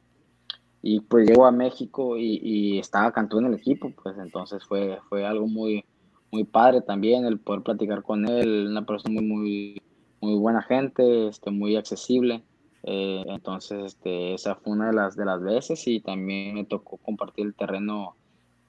[0.82, 5.00] Y pues llegó a México y, y estaba Cantú en el equipo, pues entonces fue,
[5.10, 5.84] fue algo muy,
[6.32, 9.82] muy padre también el poder platicar con él, una persona muy, muy,
[10.22, 12.44] muy buena gente, este, muy accesible.
[12.84, 16.98] Eh, entonces, este, esa fue una de las, de las veces y también me tocó
[16.98, 18.16] compartir el terreno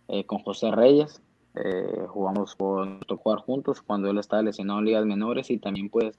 [0.09, 1.23] eh, con José Reyes.
[1.55, 6.19] Eh, jugamos, tocó jugar juntos cuando él estaba lesionado en ligas menores y también pues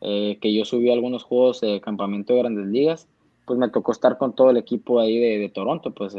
[0.00, 3.08] que yo subí algunos juegos de campamento de grandes ligas,
[3.44, 6.14] pues me tocó estar con todo el equipo ahí de, Toronto, pues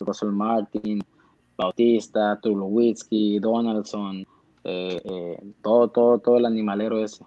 [0.00, 1.02] Russell Martin,
[1.56, 4.26] Bautista, Tulowitzki, Donaldson,
[4.64, 7.24] eh, eh, todo, todo, todo el animalero ese.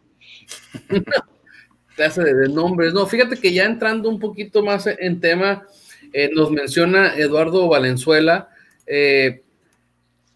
[1.95, 2.93] Clase de, nombres.
[2.93, 5.65] No, fíjate que ya entrando un poquito más en tema,
[6.13, 8.49] eh, nos menciona Eduardo Valenzuela.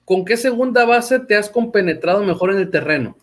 [0.06, 3.16] ¿Con qué segunda base te has compenetrado mejor en el terreno?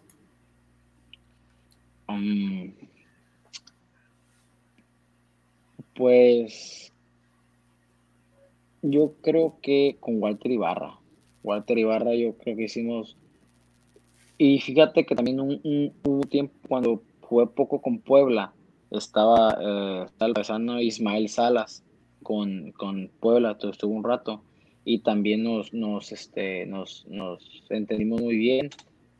[5.99, 6.93] Pues
[8.83, 11.01] yo creo que con Walter Ibarra.
[11.43, 13.17] Walter Ibarra yo creo que hicimos...
[14.39, 15.61] Y fíjate que también un,
[16.05, 18.53] un, tiempo cuando jugué poco con Puebla,
[18.93, 21.85] estaba, eh, estaba Ismael Salas
[22.23, 24.41] con, con Puebla, entonces estuvo un rato
[24.85, 28.71] y también nos, nos, este, nos, nos entendimos muy bien.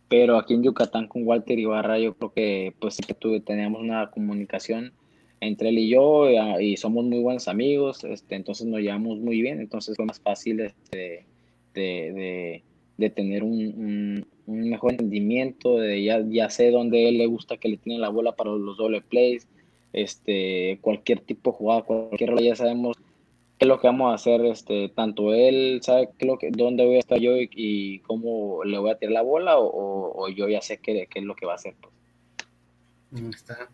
[0.09, 3.81] Pero aquí en Yucatán con Walter Ibarra yo creo que pues sí que tuve, teníamos
[3.81, 4.93] una comunicación
[5.41, 6.29] entre él y yo
[6.61, 10.61] y somos muy buenos amigos, este, entonces nos llevamos muy bien, entonces fue más fácil
[10.61, 11.27] este,
[11.75, 12.63] de,
[12.97, 17.69] de, tener un, un, mejor entendimiento, de ya, ya sé dónde él le gusta que
[17.69, 19.47] le tiene la bola para los doble plays,
[19.93, 24.15] este, cualquier tipo de jugada, cualquier rola, ya sabemos qué es lo que vamos a
[24.15, 28.65] hacer, este, tanto él sabe qué lo que, dónde voy a estar yo y, cómo
[28.65, 31.47] le voy a tirar la bola o, yo ya sé qué, qué, es lo que
[31.47, 31.75] va a hacer.
[31.81, 33.35] Pues.
[33.35, 33.71] Está.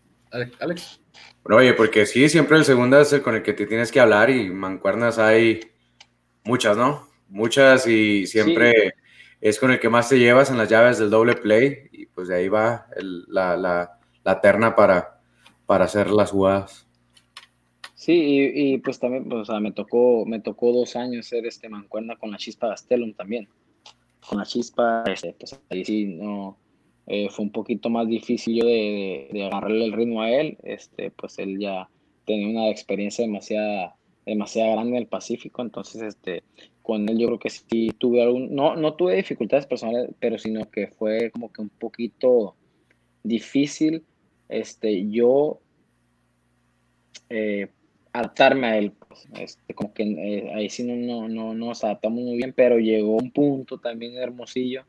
[0.60, 1.00] Alex.
[1.42, 4.00] Bueno, oye, porque sí, siempre el segundo es el con el que te tienes que
[4.00, 5.60] hablar y mancuernas hay
[6.44, 7.08] muchas, ¿no?
[7.28, 8.94] Muchas y siempre
[9.40, 12.28] es con el que más te llevas en las llaves del doble play y pues
[12.28, 12.86] de ahí va
[13.28, 15.20] la, la, la, terna para,
[15.66, 16.86] para hacer las jugadas.
[17.94, 21.46] Sí, y, y, pues también, pues, o sea, me tocó, me tocó dos años ser
[21.46, 23.48] este mancuerna con la Chispa Gastelum también.
[24.26, 26.58] Con la Chispa, este, pues ahí sí no,
[27.06, 31.10] eh, fue un poquito más difícil yo de, de, agarrarle el ritmo a él, este,
[31.10, 31.88] pues él ya
[32.24, 33.92] tenía una experiencia demasiado,
[34.24, 36.44] demasiado grande en el Pacífico, entonces este,
[36.82, 40.70] con él yo creo que sí tuve algún, no, no tuve dificultades personales, pero sino
[40.70, 42.56] que fue como que un poquito
[43.22, 44.04] difícil
[44.48, 45.60] este, yo
[47.28, 47.68] eh,
[48.12, 48.92] adaptarme a él.
[48.92, 52.78] Pues, este, como que eh, ahí sí no, no, no, nos adaptamos muy bien, pero
[52.78, 54.86] llegó un punto también hermosillo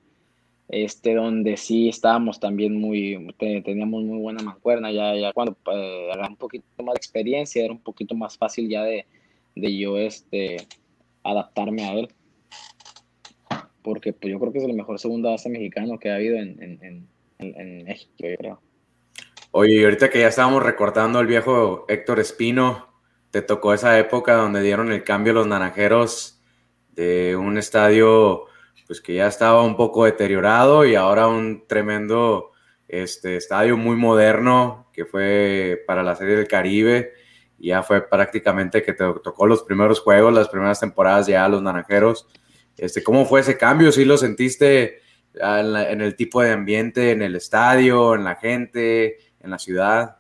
[0.68, 6.36] este, donde sí estábamos también muy, teníamos muy buena mancuerna, ya, ya cuando eh, un
[6.38, 9.06] poquito más de experiencia, era un poquito más fácil ya de,
[9.56, 10.58] de yo este,
[11.24, 12.10] adaptarme a él.
[13.84, 17.08] porque pues, yo creo que es el mejor segundo base mexicano que ha habido en,
[17.86, 18.62] México, yo creo.
[19.52, 22.88] Oye, y ahorita que ya estábamos recortando el viejo Héctor Espino,
[23.32, 26.42] te tocó esa época donde dieron el cambio los naranjeros
[26.96, 28.48] de un estadio
[28.88, 32.52] pues que ya estaba un poco deteriorado y ahora un tremendo
[32.88, 37.14] este, estadio muy moderno que fue para la Serie del Caribe.
[37.58, 42.28] Ya fue prácticamente que te tocó los primeros juegos, las primeras temporadas ya los naranjeros.
[42.78, 43.92] Este, ¿Cómo fue ese cambio?
[43.92, 45.00] ¿Sí lo sentiste
[45.34, 50.18] en, el tipo de ambiente, en el estadio, en la gente, en la ciudad?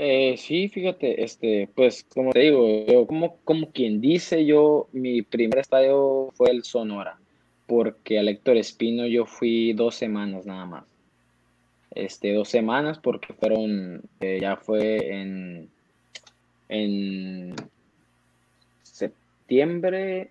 [0.00, 5.58] Eh, sí, fíjate, este, pues como te digo, como, como quien dice, yo, mi primer
[5.58, 7.18] estadio fue el Sonora,
[7.66, 10.84] porque al Héctor Espino yo fui dos semanas nada más.
[11.90, 15.68] Este, dos semanas porque fueron, eh, ya fue en,
[16.68, 17.56] en
[18.84, 20.30] septiembre,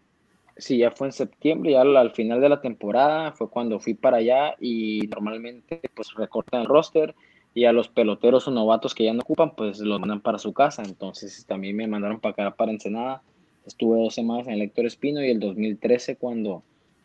[0.55, 3.95] sí, ya fue en septiembre, ya al, al, final de la temporada fue cuando fui
[3.95, 7.13] para allá y normalmente pues recortan el roster
[7.57, 10.53] y a los peloteros o novatos que ya no ocupan, pues los mandan para su
[10.53, 10.83] casa.
[10.83, 13.23] Entonces también me mandaron para acá, para Ensenada.
[13.65, 16.61] Estuve dos semanas en el Héctor Espino y el 2013 cuando,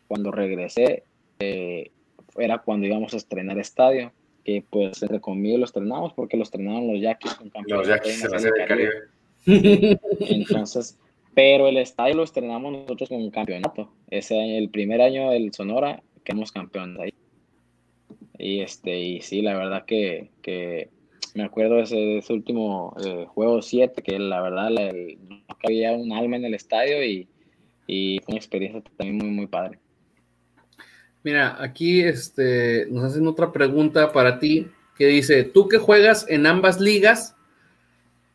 [0.07, 1.05] cuando regresé,
[1.39, 1.89] eh,
[2.37, 4.11] era cuando íbamos a estrenar estadio,
[4.45, 8.27] que pues entre conmigo lo estrenamos porque lo estrenaron los Yaquis con Los Yaquis se
[8.27, 8.37] va
[8.67, 8.91] Caribe.
[10.19, 10.99] Entonces,
[11.33, 13.89] pero el estadio lo estrenamos nosotros con un campeonato.
[14.07, 17.12] Ese el primer año del Sonora quedamos campeones ahí.
[18.37, 20.89] Y este, y sí, la verdad que, que
[21.33, 26.11] me acuerdo de ese, ese último eh, juego 7, que la verdad no había un
[26.13, 27.27] alma en el estadio y,
[27.87, 29.79] y, fue una experiencia también muy, muy padre.
[31.23, 34.67] Mira, aquí este, nos hacen otra pregunta para ti
[34.97, 37.35] que dice, tú que juegas en ambas ligas,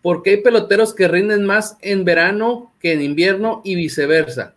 [0.02, 4.54] ¿por qué hay peloteros que rinden más en verano que en invierno y viceversa?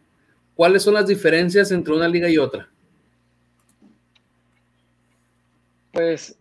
[0.56, 2.69] ¿Cuáles son las diferencias entre una liga y otra?
[5.91, 6.39] Pues,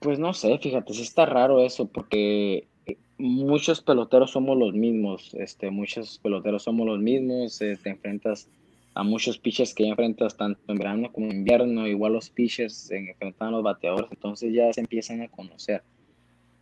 [0.00, 2.66] pues no sé, fíjate, sí está raro eso, porque
[3.18, 8.48] muchos peloteros somos los mismos, este, muchos peloteros somos los mismos, eh, te enfrentas
[8.94, 12.74] a muchos pitchers que ya enfrentas tanto en verano como en invierno, igual los pitchers
[12.74, 15.82] se enfrentan a los bateadores, entonces ya se empiezan a conocer.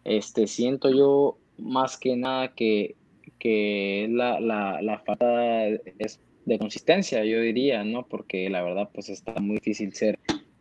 [0.04, 2.96] Este, siento yo más que nada que,
[3.38, 8.06] que la, la, la falta es de consistencia, yo diría, ¿no?
[8.06, 10.13] Porque la verdad, pues está muy difícil ser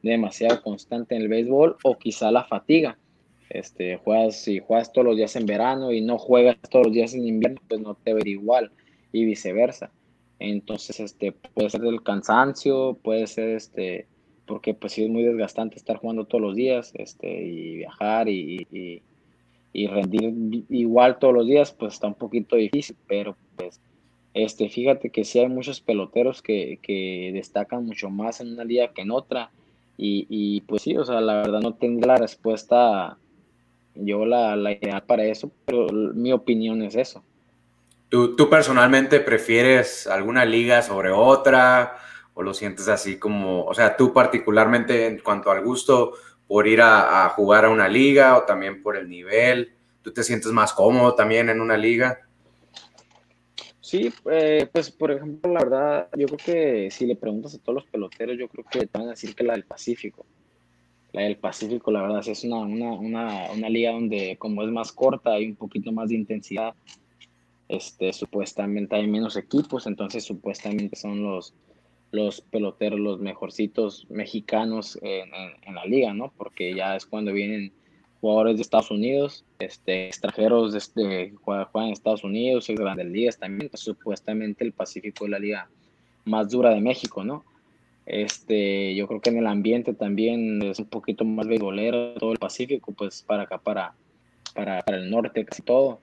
[0.04, 3.00] demasiado constante en el béisbol o quizá la fatiga.
[3.50, 7.14] Este, juegas, si juegas todos los días en verano y no juegas todos los días
[7.14, 8.72] en invierno, pues no te ver igual
[9.12, 9.92] y viceversa.
[10.40, 14.08] Entonces, este, puede ser el cansancio, puede ser este,
[14.46, 18.68] porque pues sí es muy desgastante estar jugando todos los días, este, y viajar y,
[18.72, 23.80] y, rendir igual todos los días, pues está un poquito difícil, pero pues,
[24.34, 28.94] este, fíjate que sí hay muchos peloteros que, que destacan mucho más en una liga
[28.94, 29.52] que en otra,
[29.98, 33.18] y, pues sí, o sea, la verdad no tengo la respuesta,
[33.96, 37.24] yo la, la ideal para eso, pero mi opinión es eso.
[38.10, 41.98] ¿Tú, ¿Tú personalmente prefieres alguna liga sobre otra
[42.34, 46.14] o lo sientes así como, o sea, tú particularmente en cuanto al gusto
[46.48, 50.24] por ir a, a jugar a una liga o también por el nivel, ¿tú te
[50.24, 52.23] sientes más cómodo también en una liga?
[53.94, 57.76] Sí, eh, pues por ejemplo, la verdad, yo creo que si le preguntas a todos
[57.76, 60.26] los peloteros, yo creo que te van a decir que la del Pacífico.
[61.12, 64.92] La del Pacífico, la verdad, es una, una, una, una liga donde como es más
[64.92, 66.74] corta, hay un poquito más de intensidad.
[67.68, 71.54] Este, supuestamente hay menos equipos, entonces supuestamente son los,
[72.10, 75.30] los peloteros los mejorcitos mexicanos en,
[75.62, 76.34] en la liga, ¿no?
[76.36, 77.72] Porque ya es cuando vienen
[78.24, 83.38] jugadores de Estados Unidos, este, extranjeros de, este, juegan, en Estados Unidos, en grandes ligas
[83.38, 85.70] también, supuestamente el Pacífico es la liga
[86.24, 87.44] más dura de México, ¿no?
[88.06, 92.40] Este, yo creo que en el ambiente también es un poquito más beisbolero, todo el
[92.40, 93.94] Pacífico, pues para acá, para,
[94.56, 96.00] para, para, el norte, casi todo.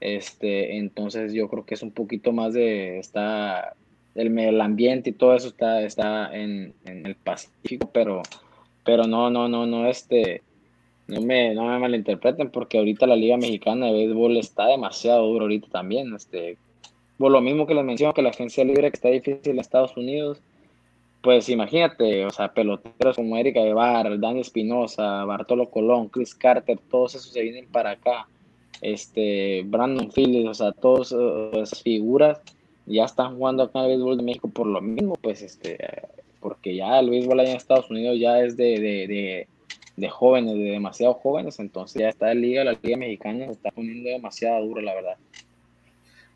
[0.00, 3.74] Este, entonces yo creo que es un poquito más de, está,
[4.14, 8.22] el, el ambiente y todo eso está, está en, en el Pacífico, pero,
[8.82, 10.42] pero no, no, no, no, este,
[11.10, 15.44] no me, no me malinterpreten porque ahorita la Liga Mexicana de Béisbol está demasiado duro
[15.44, 16.14] ahorita también.
[16.14, 16.56] Este,
[17.18, 19.96] por lo mismo que les menciono que la agencia libre que está difícil en Estados
[19.96, 20.40] Unidos,
[21.22, 27.16] pues imagínate, o sea, peloteros como Erika Guevara, Dani Espinosa, Bartolo Colón, Chris Carter, todos
[27.16, 28.26] esos se vienen para acá.
[28.80, 32.40] Este, Brandon Phillips, o sea, todas esas figuras
[32.86, 35.76] ya están jugando acá en el béisbol de México por lo mismo, pues este,
[36.40, 39.46] porque ya el béisbol allá en Estados Unidos ya es de
[40.08, 44.08] jóvenes, de demasiado jóvenes, entonces ya está la liga, la liga mexicana se está poniendo
[44.08, 45.16] demasiado duro, la verdad.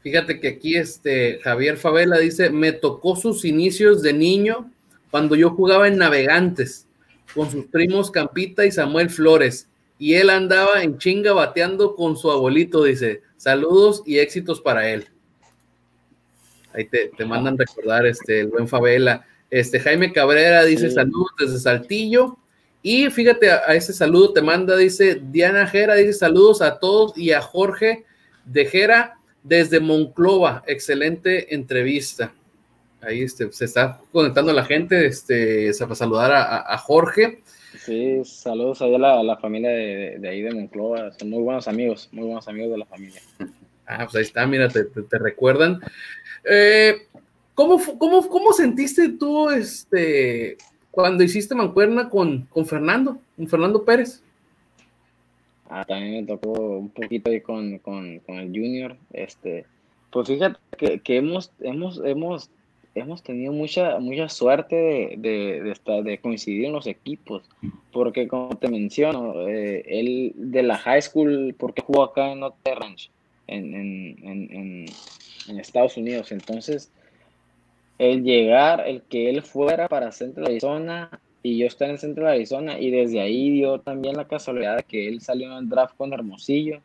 [0.02, 4.70] Fíjate que aquí este Javier Favela dice, me tocó sus inicios de niño
[5.10, 6.86] cuando yo jugaba en Navegantes
[7.34, 12.30] con sus primos Campita y Samuel Flores y él andaba en chinga bateando con su
[12.30, 15.06] abuelito, dice, saludos y éxitos para él.
[16.74, 19.24] Ahí te, mandan recordar este, el buen Favela.
[19.48, 22.36] Este, Jaime Cabrera dice saludos desde Saltillo.
[22.86, 27.32] Y fíjate, a, ese saludo te manda, dice Diana Jera, dice saludos a todos y
[27.32, 28.04] a Jorge
[28.44, 30.62] de Jera desde Monclova.
[30.66, 32.34] Excelente entrevista.
[33.00, 37.40] Ahí este, se está conectando la gente, este, para saludar a, Jorge.
[37.78, 41.10] Sí, saludos a la, la familia de, ahí de Monclova.
[41.12, 43.22] Son muy buenos amigos, muy buenos amigos de la familia.
[43.86, 45.80] Ah, pues ahí está, mira, te, te recuerdan.
[46.44, 47.06] Eh,
[47.54, 50.58] ¿cómo, cómo, cómo, sentiste tú este,
[50.94, 54.22] cuando hiciste mancuerna con, con Fernando, con Fernando Pérez?
[55.68, 58.96] Ah, también me tocó un poquito ahí con, con, con el Junior.
[59.12, 59.66] Este,
[60.10, 60.58] pues fíjate
[61.02, 62.48] que, hemos, hemos, hemos,
[62.94, 67.42] hemos tenido mucha, mucha suerte de, de, de, estar, de coincidir en los equipos,
[67.92, 72.76] porque como te menciono, eh, él de la high school, porque jugó acá en Notre
[72.76, 73.10] Ranch,
[73.48, 74.86] en, en, en,
[75.48, 76.30] en Estados Unidos.
[76.30, 76.92] Entonces,
[77.98, 81.10] el llegar, el que él fuera para Central Arizona
[81.42, 85.08] y yo estar en Central Arizona y desde ahí dio también la casualidad de que
[85.08, 86.80] él salió en draft con Hermosillo.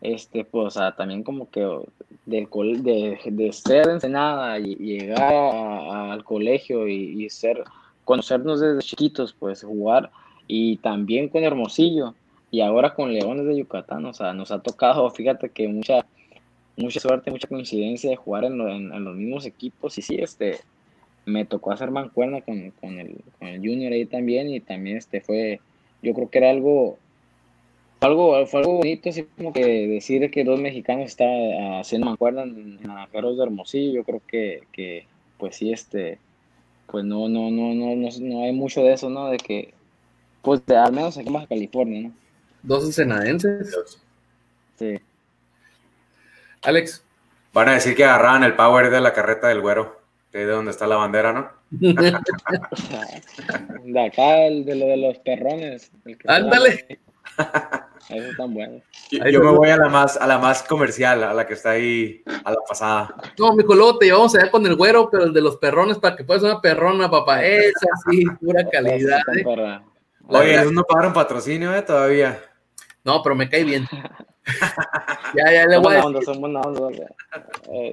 [0.00, 1.60] Este, pues, también como que
[2.26, 2.48] del,
[2.82, 7.62] de, de ser Ensenada y llegar al colegio y, ser,
[8.04, 10.10] conocernos desde chiquitos, pues jugar
[10.48, 12.14] y también con Hermosillo
[12.50, 16.04] y ahora con Leones de Yucatán, o sea, nos ha tocado, fíjate que mucha,
[16.76, 19.98] mucha suerte, mucha coincidencia de jugar en, en, los mismos equipos.
[19.98, 20.58] Y sí, este,
[21.24, 24.48] me tocó hacer mancuerna con, con, el, con el Junior ahí también.
[24.48, 25.60] Y también este fue,
[26.02, 26.98] yo creo que era algo,
[28.00, 32.78] algo, fue algo bonito, así como que decir que dos mexicanos estaban haciendo mancuerna en,
[32.82, 33.92] en de Hermosillo.
[33.94, 35.06] Yo creo que, que,
[35.38, 36.18] pues sí, este,
[36.86, 39.28] pues no, no, no, no, no, no hay mucho de eso, ¿no?
[39.28, 39.72] De que,
[40.42, 42.12] pues al menos aquí en Baja California, ¿no?
[42.62, 43.74] Dos escenadenses.
[44.78, 44.98] Sí.
[46.62, 47.04] Alex.
[47.52, 50.00] Van a decir que agarraban el power de la carreta del güero,
[50.32, 51.50] de donde está la bandera, ¿no?
[51.70, 52.10] de
[54.00, 55.90] acá, el de lo de los perrones.
[56.26, 57.00] Ándale.
[58.08, 58.80] Eso es tan bueno.
[59.10, 62.22] Yo, me voy a la más, a la más comercial, a la que está ahí,
[62.44, 63.14] a la pasada.
[63.38, 66.16] No, mi luego te llevamos allá con el güero, pero el de los perrones para
[66.16, 67.44] que puedas una perrona, papá.
[67.44, 69.20] Esa sí, pura calidad.
[69.36, 69.44] ¿eh?
[70.26, 71.82] Oye, no pagaron patrocinio, ¿eh?
[71.82, 72.40] Todavía.
[73.04, 73.86] No, pero me cae bien.
[75.36, 76.34] Ya, ya le voy a decir.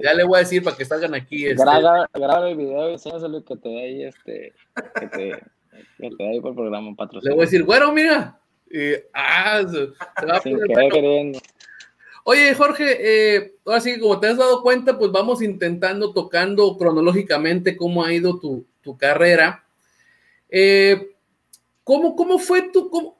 [0.02, 1.46] ya le voy a decir para que salgan aquí.
[1.46, 1.62] Este...
[1.62, 4.52] Graba, graba, el video y enséñaselo que te dé ahí este.
[4.98, 5.42] Que te,
[5.98, 7.30] que te ahí por el programa patrocinio.
[7.30, 8.38] Le voy a decir, bueno, mira.
[8.70, 9.86] Y, ah, se,
[10.26, 11.38] va a queriendo.
[12.24, 17.76] Oye, Jorge, eh, ahora sí, como te has dado cuenta, pues vamos intentando, tocando cronológicamente
[17.76, 19.64] cómo ha ido tu, tu carrera.
[20.48, 21.10] Eh,
[21.82, 23.16] ¿cómo, ¿Cómo fue tu, cómo,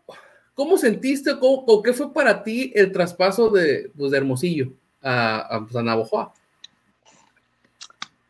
[0.54, 4.72] ¿Cómo sentiste o qué fue para ti el traspaso de, pues, de Hermosillo
[5.02, 6.32] a, a, pues?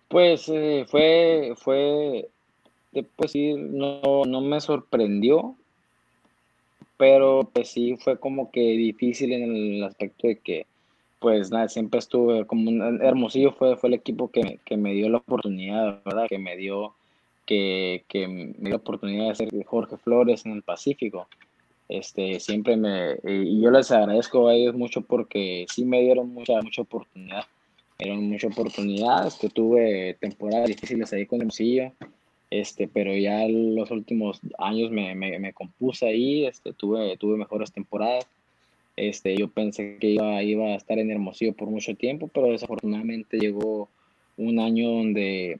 [0.09, 2.29] Pues eh, fue, fue,
[3.17, 5.55] pues sí, no, no me sorprendió,
[6.97, 10.67] pero pues sí fue como que difícil en el aspecto de que,
[11.21, 15.09] pues nada, siempre estuve como un, Hermosillo fue, fue el equipo que, que, me dio
[15.09, 16.27] la oportunidad, ¿verdad?
[16.29, 16.95] Que me dio,
[17.47, 21.29] que, que me dio la oportunidad de ser Jorge Flores en el Pacífico.
[21.91, 26.63] Este, siempre me, y yo les agradezco a ellos mucho porque sí me dieron mucha,
[26.63, 27.45] mucha oportunidad,
[27.99, 31.91] me dieron mucha oportunidad, este, tuve temporadas difíciles ahí con Hermosillo,
[32.49, 37.73] este, pero ya los últimos años me, me, me, compuse ahí, este, tuve, tuve mejores
[37.73, 38.25] temporadas,
[38.95, 43.37] este, yo pensé que iba, iba a estar en Hermosillo por mucho tiempo, pero desafortunadamente
[43.37, 43.89] llegó
[44.37, 45.59] un año donde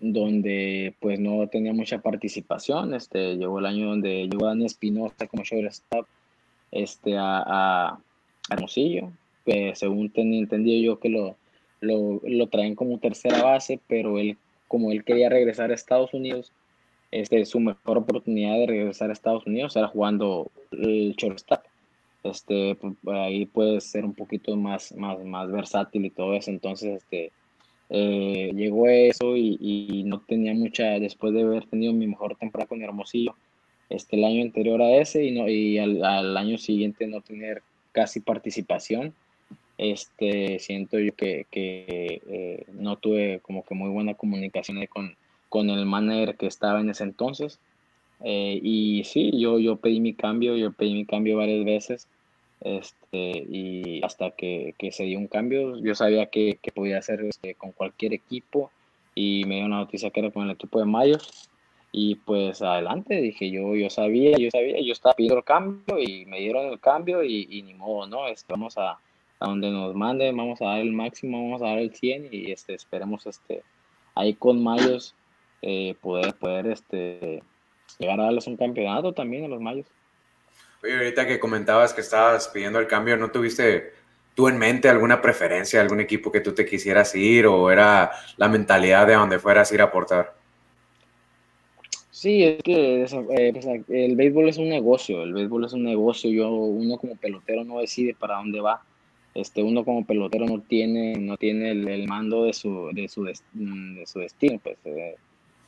[0.00, 2.94] donde pues no tenía mucha participación.
[2.94, 6.06] Este, llegó el año donde llegó Dani Espinosa como shortstop
[6.70, 7.98] este, a, a
[8.50, 9.10] Hermosillo.
[9.74, 11.36] según tenía entendido yo que lo,
[11.80, 14.36] lo, lo, traen como tercera base, pero él,
[14.68, 16.52] como él quería regresar a Estados Unidos,
[17.10, 21.60] este, su mejor oportunidad de regresar a Estados Unidos era jugando el shortstop.
[22.24, 22.76] Este,
[23.06, 26.50] ahí puede ser un poquito más, más, más versátil y todo eso.
[26.50, 27.32] Entonces, este,
[27.90, 32.82] eh, llegó eso y, no tenía mucha, después de haber tenido mi mejor temporada con
[32.82, 33.34] Hermosillo,
[33.88, 37.62] este, el año anterior a ese y, no, y al, año siguiente no tener
[37.92, 39.14] casi participación,
[39.78, 45.16] este, siento yo que, que eh, no tuve como que muy buena comunicación con,
[45.48, 47.60] con el manager que estaba en ese entonces.
[48.24, 52.08] Eh, y sí, yo, yo pedí mi cambio, yo pedí mi cambio varias veces
[52.60, 57.72] Este, y hasta que, se dio un cambio, yo sabía que, podía hacer este, con
[57.72, 58.70] cualquier equipo
[59.14, 61.48] y me dio una noticia que era con el equipo de Mayos
[61.90, 66.26] y pues adelante, dije yo, yo sabía, yo sabía, yo estaba pidiendo el cambio y
[66.26, 68.28] me dieron el cambio y, ni modo, ¿no?
[68.28, 68.98] Este, vamos a,
[69.40, 72.52] a donde nos manden, vamos a dar el máximo, vamos a dar el 100 y
[72.52, 73.62] este, esperemos este,
[74.14, 75.14] ahí con Mayos
[75.62, 77.42] eh, poder, poder este,
[77.98, 79.86] llegar a darles un campeonato también a los Mayos.
[80.82, 83.92] Oye, ahorita que comentabas que estabas pidiendo el cambio, ¿no tuviste
[84.34, 88.48] tú en mente alguna preferencia, algún equipo que tú te quisieras ir o era la
[88.48, 90.34] mentalidad de donde fueras ir a aportar?
[92.12, 96.30] Sí, es que eh, pues, el béisbol es un negocio, el béisbol es un negocio,
[96.30, 98.82] yo uno como pelotero no decide para dónde va,
[99.34, 104.04] este, uno como pelotero no tiene, no tiene el, mando de su, de su, de
[104.06, 105.16] su destino, pues eh,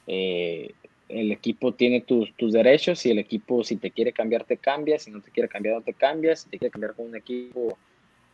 [0.09, 0.75] eh,
[1.13, 4.99] el equipo tiene tus, tus derechos y el equipo si te quiere cambiar te cambia,
[4.99, 7.77] si no te quiere cambiar no te cambias, si te quiere cambiar con un equipo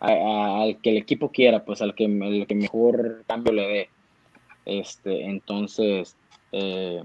[0.01, 3.89] al que el equipo quiera, pues al que, el que mejor cambio le dé.
[4.67, 6.17] Este, entonces,
[6.53, 7.03] eh,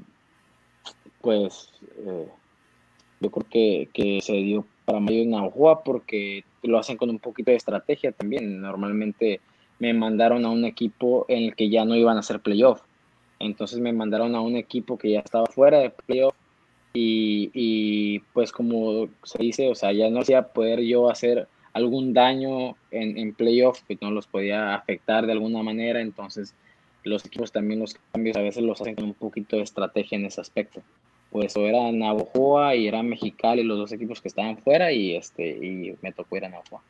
[1.21, 1.71] pues
[2.05, 2.27] eh,
[3.19, 7.51] yo creo que, que, se dio para Mayo Navajoa porque lo hacen con un poquito
[7.51, 8.59] de estrategia también.
[8.59, 9.39] Normalmente
[9.79, 12.81] me mandaron a un equipo en el que ya no iban a hacer playoff
[13.41, 16.35] entonces me mandaron a un equipo que ya estaba fuera de playoff
[16.93, 22.13] y, y pues como se dice, o sea, ya no hacía poder yo hacer algún
[22.13, 26.53] daño en, en playoff que no los podía afectar de alguna manera, entonces
[27.03, 30.25] los equipos también los cambios a veces los hacen con un poquito de estrategia en
[30.25, 30.81] ese aspecto.
[31.31, 35.49] Pues o era Navojoa y era Mexicali los dos equipos que estaban fuera y este
[35.49, 36.81] y me tocó ir a Navojoa.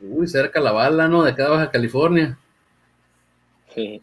[0.00, 1.22] Uy, cerca la bala, ¿no?
[1.22, 2.36] De acá Baja California.
[3.74, 4.02] Sí.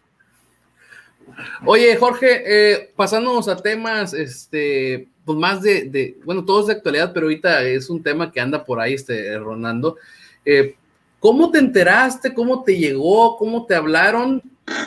[1.65, 7.27] Oye, Jorge, eh, pasándonos a temas, este, pues más de, bueno, todos de actualidad, pero
[7.27, 9.97] ahorita es un tema que anda por ahí, este, rondando.
[10.45, 10.75] Eh,
[11.19, 12.33] ¿Cómo te enteraste?
[12.33, 13.37] ¿Cómo te llegó?
[13.37, 14.41] ¿Cómo te hablaron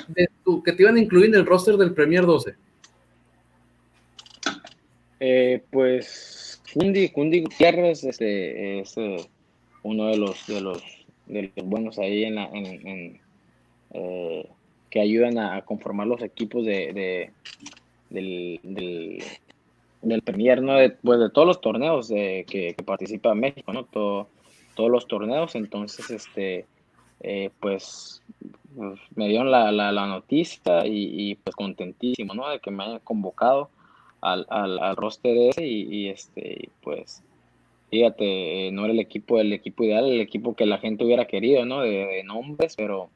[0.09, 0.29] de
[0.65, 2.55] que te iban a incluir en el roster del Premier 12?
[5.21, 8.95] Eh, pues Kundi, Kundi Gutiérrez este, es
[9.85, 10.83] uno de los, de los,
[11.65, 13.21] buenos ahí en la, en,
[14.95, 17.33] que ayudan a, conformar los equipos de,
[18.11, 20.75] del, del, Premier, ¿no?
[20.75, 23.87] De, pues de todos los torneos de, que, participa México, ¿no?
[23.87, 24.29] Todo,
[24.77, 26.67] todos los torneos, entonces, este,
[27.23, 28.23] eh, pues,
[28.77, 32.49] pues, me dieron la, la, noticia y, pues contentísimo, ¿no?
[32.49, 33.71] De que me hayan convocado
[34.21, 37.21] al, al, roster ese y, este, pues,
[37.91, 41.25] fíjate, eh, no era el equipo, el equipo ideal, el equipo que la gente hubiera
[41.25, 41.81] querido, ¿no?
[41.81, 43.11] de nombres, pero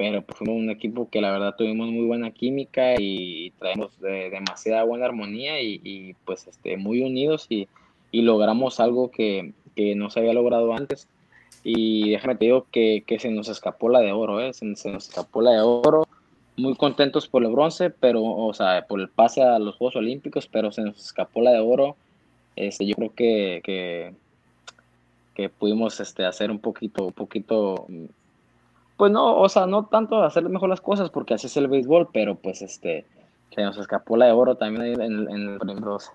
[0.00, 4.82] pero pues fuimos un equipo que la verdad tuvimos muy buena química y traemos demasiada
[4.84, 7.68] buena armonía y, pues este, muy unidos y,
[8.10, 11.06] logramos algo que, no se había logrado antes.
[11.64, 14.54] Y déjame te digo que, se nos escapó la de oro, ¿eh?
[14.54, 16.08] se, nos escapó la de oro.
[16.56, 20.48] Muy contentos por el bronce, pero, o sea, por el pase a los Juegos Olímpicos,
[20.50, 21.94] pero se nos escapó la de oro.
[22.56, 24.14] Este, yo creo que, que,
[25.34, 27.86] que pudimos este, hacer un poquito, un poquito
[29.00, 32.10] pues no, o sea, no tanto hacer mejor las cosas, porque así es el béisbol,
[32.12, 33.06] pero pues este,
[33.54, 36.10] se nos escapó la de oro también en, en el primer 12.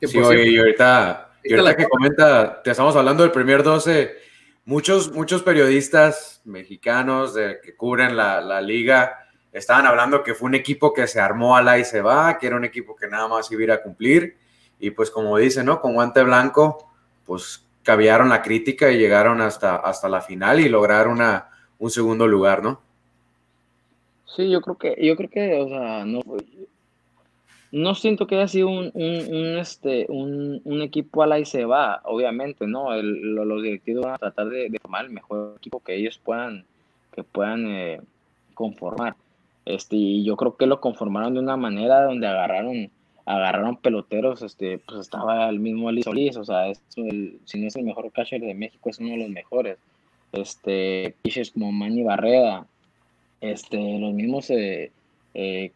[0.00, 4.16] Sí, oye, y ahorita, y ahorita que comenta, te estamos hablando del primer 12,
[4.64, 9.18] muchos, muchos periodistas mexicanos de, que cubren la, la, liga
[9.52, 12.46] estaban hablando que fue un equipo que se armó a la y se va, que
[12.46, 14.38] era un equipo que nada más iba a cumplir,
[14.78, 15.78] y pues como dice, ¿no?
[15.78, 16.90] Con guante blanco,
[17.26, 21.50] pues caviaron la crítica y llegaron hasta, hasta la final y lograron una
[21.84, 22.80] un segundo lugar, ¿no?
[24.24, 26.22] Sí, yo creo que, yo creo que, o sea, no,
[27.72, 31.66] no siento que haya sido un, un, este, un, un, equipo a la y se
[31.66, 32.94] va, obviamente, ¿no?
[32.94, 36.64] El, los directivos van a tratar de, formar el mejor equipo que ellos puedan,
[37.12, 38.00] que puedan eh,
[38.54, 39.14] conformar.
[39.66, 42.90] Este, y yo creo que lo conformaron de una manera donde agarraron,
[43.26, 47.76] agarraron peloteros, este, pues estaba el mismo Ali Solís, o sea, es si no es
[47.76, 49.76] el mejor catcher de México, es uno de los mejores
[50.36, 52.66] este, pitchers como Manny Barreda,
[53.40, 54.90] este, los mismos, eh,
[55.34, 55.72] eh,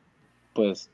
[0.54, 0.90] pues,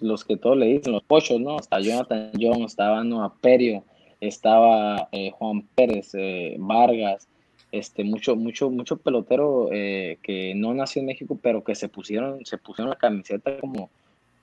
[0.00, 1.56] los que todos le dicen, los pochos, ¿no?
[1.56, 3.84] Hasta Jonathan Jones, estaba Noah Perio,
[4.20, 6.12] estaba eh, Juan Pérez,
[6.58, 7.26] Vargas,
[7.72, 12.58] este, mucho, mucho, mucho pelotero que no nació en México, pero que se pusieron, se
[12.58, 13.90] pusieron la camiseta como,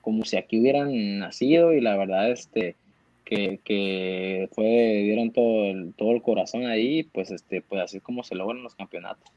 [0.00, 2.76] como si aquí hubieran nacido y la verdad, este,
[3.28, 8.34] que, fue, dieron todo el, todo el corazón ahí, pues este, pues así como se
[8.34, 9.30] logran los campeonatos.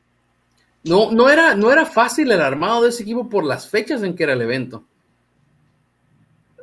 [0.84, 4.16] No, no era, no era fácil el armado de ese equipo por las fechas en
[4.16, 4.86] que era el evento.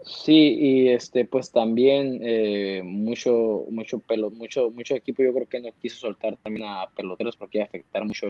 [0.04, 5.60] Sí, y este, pues también eh, mucho, mucho pelo, mucho, mucho equipo yo creo que
[5.60, 8.28] no quiso soltar también a peloteros porque iba a afectar mucho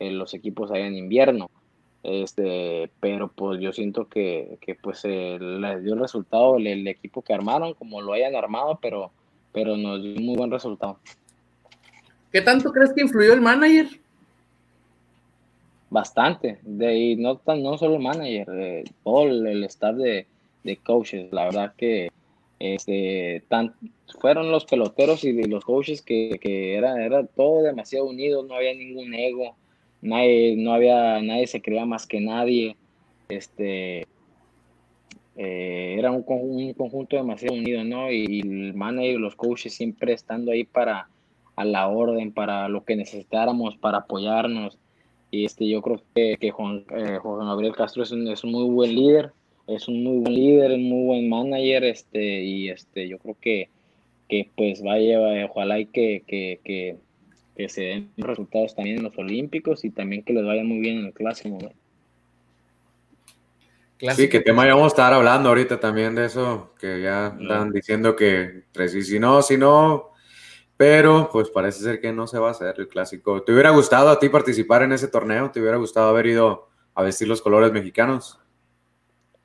[0.00, 1.50] los equipos ahí en invierno.
[2.10, 7.20] Este, pero pues yo siento que, que pues eh, les dio el resultado el, equipo
[7.20, 9.10] que armaron, como lo hayan armado, pero,
[9.52, 10.98] pero nos dio un muy buen resultado.
[12.32, 13.88] ¿Qué tanto crees que influyó el manager?
[15.90, 20.26] Bastante, de, no, no solo el manager, eh, todo el, staff de,
[20.64, 22.10] de, coaches, la verdad que
[22.58, 23.74] este, tan,
[24.18, 28.72] fueron los peloteros y los coaches que, que era, era todo demasiado unido, no había
[28.72, 29.56] ningún ego
[30.00, 32.76] nadie, no había, nadie se creía más que nadie,
[33.28, 34.06] este,
[35.36, 38.10] eh, era un, conjunto demasiado unido, ¿no?
[38.10, 41.08] Y, el manager los coaches siempre estando ahí para
[41.54, 44.78] a la orden, para lo que necesitáramos, para apoyarnos.
[45.30, 48.68] Y este, yo creo que, que Juan, eh, Gabriel Castro es un, es un, muy
[48.68, 49.32] buen líder,
[49.66, 53.68] es un muy buen líder, un muy buen manager, este, y este, yo creo que,
[54.28, 56.96] que pues vaya, ojalá y que, que, que
[57.58, 60.98] que se den resultados también en los Olímpicos y también que les vaya muy bien
[60.98, 61.58] en el clásico.
[64.14, 67.72] Sí, que tema ya vamos a estar hablando ahorita también de eso, que ya están
[67.72, 70.12] diciendo que tres y si no, si no,
[70.76, 73.42] pero pues parece ser que no se va a hacer el clásico.
[73.42, 75.50] ¿Te hubiera gustado a ti participar en ese torneo?
[75.50, 78.38] ¿Te hubiera gustado haber ido a vestir los colores mexicanos?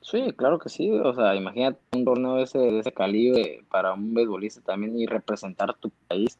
[0.02, 0.88] Sí, claro que sí.
[0.88, 5.06] O sea, imagínate un torneo de ese, de ese calibre para un beisbolista también y
[5.06, 6.38] representar tu país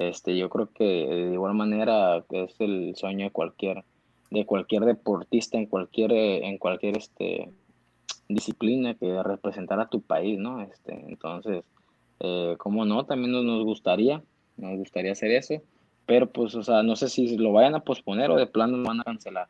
[0.00, 3.84] este, yo creo que de igual manera es el sueño de cualquier,
[4.30, 7.50] de cualquier deportista en cualquier, en cualquier este,
[8.26, 10.62] disciplina que representar a tu país, ¿no?
[10.62, 11.64] Este, entonces,
[12.20, 14.22] eh, como no, también nos, gustaría,
[14.56, 15.56] nos gustaría hacer eso,
[16.06, 18.88] pero pues, o sea, no sé si lo vayan a posponer o de plano lo
[18.88, 19.48] van a cancelar.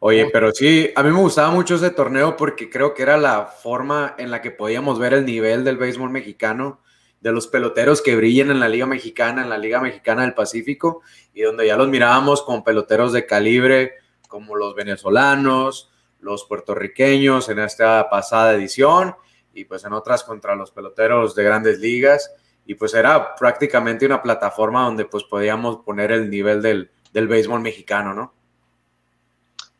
[0.00, 3.46] Oye, pero sí, a mí me gustaba mucho ese torneo porque creo que era la
[3.46, 6.80] forma en la que podíamos ver el nivel del béisbol mexicano
[7.24, 11.00] de los peloteros que brillan en la Liga Mexicana, en la Liga Mexicana del Pacífico,
[11.32, 13.92] y donde ya los mirábamos con peloteros de calibre
[14.28, 19.14] como los venezolanos, los puertorriqueños en esta pasada edición,
[19.54, 22.30] y pues en otras contra los peloteros de grandes ligas,
[22.66, 27.62] y pues era prácticamente una plataforma donde pues podíamos poner el nivel del, del béisbol
[27.62, 28.34] mexicano, ¿no?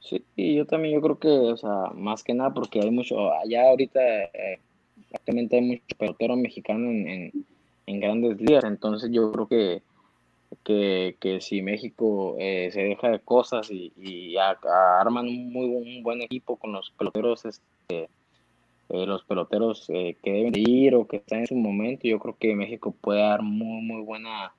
[0.00, 3.34] Sí, y yo también yo creo que, o sea, más que nada porque hay mucho,
[3.34, 4.60] allá ahorita eh,
[5.14, 7.32] Actualmente hay muchos peloteros mexicanos en,
[7.86, 9.82] en, grandes ligas, entonces yo creo que,
[10.64, 16.02] que, que si México eh, se deja de cosas y, y arman un muy un
[16.02, 18.08] buen equipo con los peloteros, este,
[18.88, 22.36] eh, los peloteros eh, que deben ir o que están en su momento, yo creo
[22.38, 24.52] que México puede dar muy, muy buena,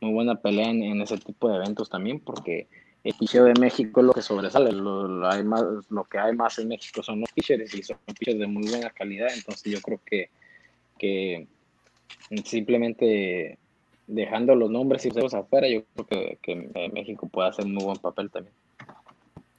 [0.00, 2.66] muy buena pelea en, en ese tipo de eventos también, porque
[3.04, 4.72] el pitcher de México es lo que sobresale.
[4.72, 8.38] Lo, hay más, lo que hay más en México son los pitchers y son pitchers
[8.38, 9.28] de muy buena calidad.
[9.34, 10.30] Entonces yo creo que,
[10.98, 11.46] que
[12.44, 13.58] simplemente
[14.06, 17.98] dejando los nombres y los afuera, yo creo que, que, México puede hacer muy buen
[17.98, 18.54] papel también.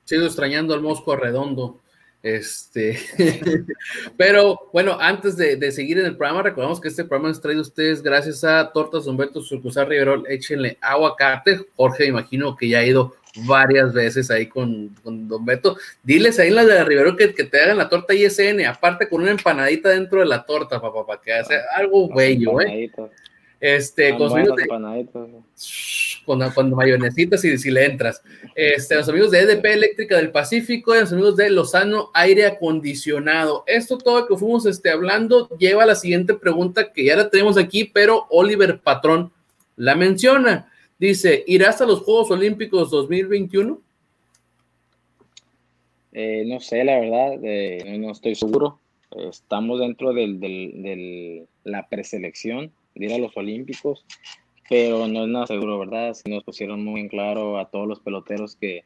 [0.03, 1.81] Sigo extrañando al Mosco Redondo.
[2.23, 2.97] Este,
[4.17, 7.67] pero bueno, antes de, seguir en el programa, recordamos que este programa es traído a
[7.67, 10.25] ustedes gracias a Tortas Humberto Surcusar Riverol.
[10.27, 11.67] Échenle aguacate.
[11.75, 15.77] Jorge, imagino que ya ha ido varias veces ahí con, Don Beto.
[16.03, 19.21] Diles ahí en la de Rivero que, que, te hagan la torta ISN, aparte con
[19.21, 22.91] una empanadita dentro de la torta, papá, para que haga algo bello, ¿eh?
[23.59, 24.31] Este, con,
[26.25, 28.21] con, con mayonesitas y si le entras.
[28.53, 33.63] Este, los amigos de EDP Eléctrica del Pacífico y los amigos de Lozano Aire Acondicionado.
[33.65, 37.57] Esto todo que fuimos este, hablando lleva a la siguiente pregunta que ya la tenemos
[37.57, 39.31] aquí, pero Oliver Patrón
[39.77, 40.71] la menciona.
[40.97, 43.81] Dice, ¿irás a los Juegos Olímpicos 2021?
[46.13, 48.79] Eh, no sé, la verdad, eh, no estoy seguro.
[49.11, 54.05] Estamos dentro de la preselección de ir a los Olímpicos,
[54.69, 56.13] pero no es nada seguro, ¿verdad?
[56.13, 58.85] Si nos pusieron muy en claro a todos los peloteros que,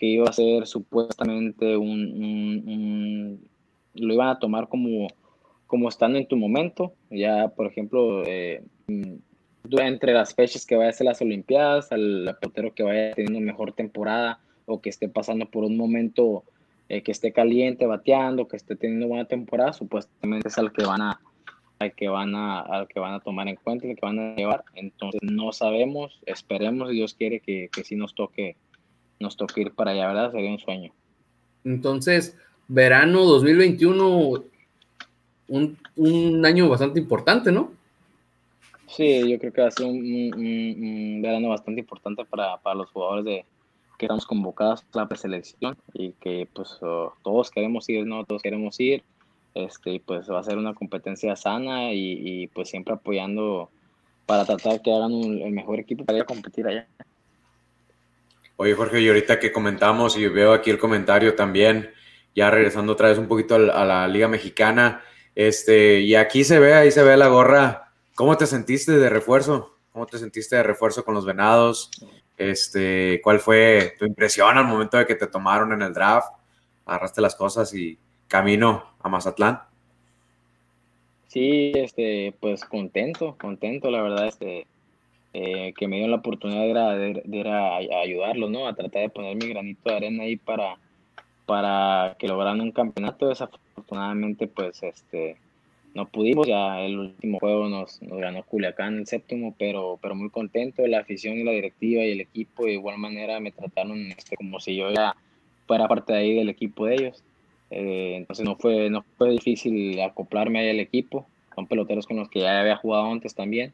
[0.00, 3.40] iba a ser supuestamente un,
[3.94, 5.08] lo iban a tomar como,
[5.66, 6.92] como estando en tu momento.
[7.10, 8.62] Ya, por ejemplo, eh,
[9.70, 13.72] entre las fechas que vaya a ser las Olimpiadas, al pelotero que vaya teniendo mejor
[13.72, 16.44] temporada o que esté pasando por un momento
[16.88, 21.02] eh, que esté caliente, bateando, que esté teniendo buena temporada, supuestamente es al que van
[21.02, 21.20] a
[21.78, 24.34] al que van a al que van a tomar en cuenta, el que van a
[24.34, 24.64] llevar.
[24.74, 28.56] Entonces no sabemos, esperemos, Dios quiere que, que sí nos toque
[29.20, 30.32] nos toque ir para allá, ¿verdad?
[30.32, 30.92] Sería un sueño.
[31.64, 32.36] Entonces,
[32.68, 34.44] verano 2021
[35.48, 37.72] un, un año bastante importante, ¿no?
[38.88, 43.24] Sí, yo creo que va a ser un, verano bastante importante para, para, los jugadores
[43.24, 43.44] de
[43.98, 48.24] que estamos convocados a la preselección y que pues oh, todos queremos ir, ¿no?
[48.24, 49.02] Todos queremos ir.
[49.54, 53.70] este, pues va a ser una competencia sana y, pues siempre apoyando
[54.24, 56.86] para tratar que hagan el mejor equipo para ir a competir allá.
[58.56, 61.90] Oye, Jorge, y ahorita que comentamos y veo aquí el comentario también,
[62.34, 65.02] ya regresando otra vez un poquito a la, Liga Mexicana,
[65.34, 67.87] este, y aquí se ve, ahí se ve la gorra.
[68.18, 69.76] ¿Cómo te sentiste de refuerzo?
[69.92, 71.88] ¿Cómo te sentiste de refuerzo con los Venados?
[72.36, 76.32] Este, ¿Cuál fue tu impresión al momento de que te tomaron en el draft?
[76.84, 77.96] Agarraste las cosas y
[78.26, 79.60] camino a Mazatlán.
[81.28, 84.66] Sí, este, pues contento, contento, la verdad, este,
[85.32, 88.66] eh, que me dio la oportunidad de ir, a, ayudarlos, ¿no?
[88.66, 90.76] A tratar de poner mi granito de arena ahí para,
[91.46, 93.28] para que lograran un campeonato.
[93.28, 95.36] Desafortunadamente, pues, este,
[95.98, 100.86] no pudimos, ya el último juego nos, ganó Culiacán el séptimo, pero, pero muy contento,
[100.86, 104.60] la afición y la directiva y el equipo de igual manera me trataron este, como
[104.60, 105.16] si yo ya
[105.66, 107.24] fuera parte de ahí del equipo de ellos.
[107.72, 111.26] Eh, entonces no fue, no fue difícil acoplarme ahí al equipo,
[111.56, 113.72] son peloteros con los que ya había jugado antes también.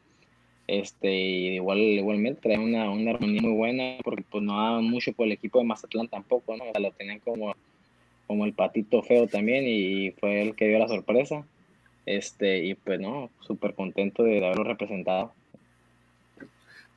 [0.65, 5.27] Este, igual, igualmente traían una, una armonía muy buena porque pues no daban mucho por
[5.27, 6.63] el equipo de Mazatlán tampoco, ¿no?
[6.63, 7.53] O sea, lo tenían como,
[8.25, 11.45] como el patito feo también y fue el que dio la sorpresa
[12.05, 15.33] este, y pues no, súper contento de haberlo representado.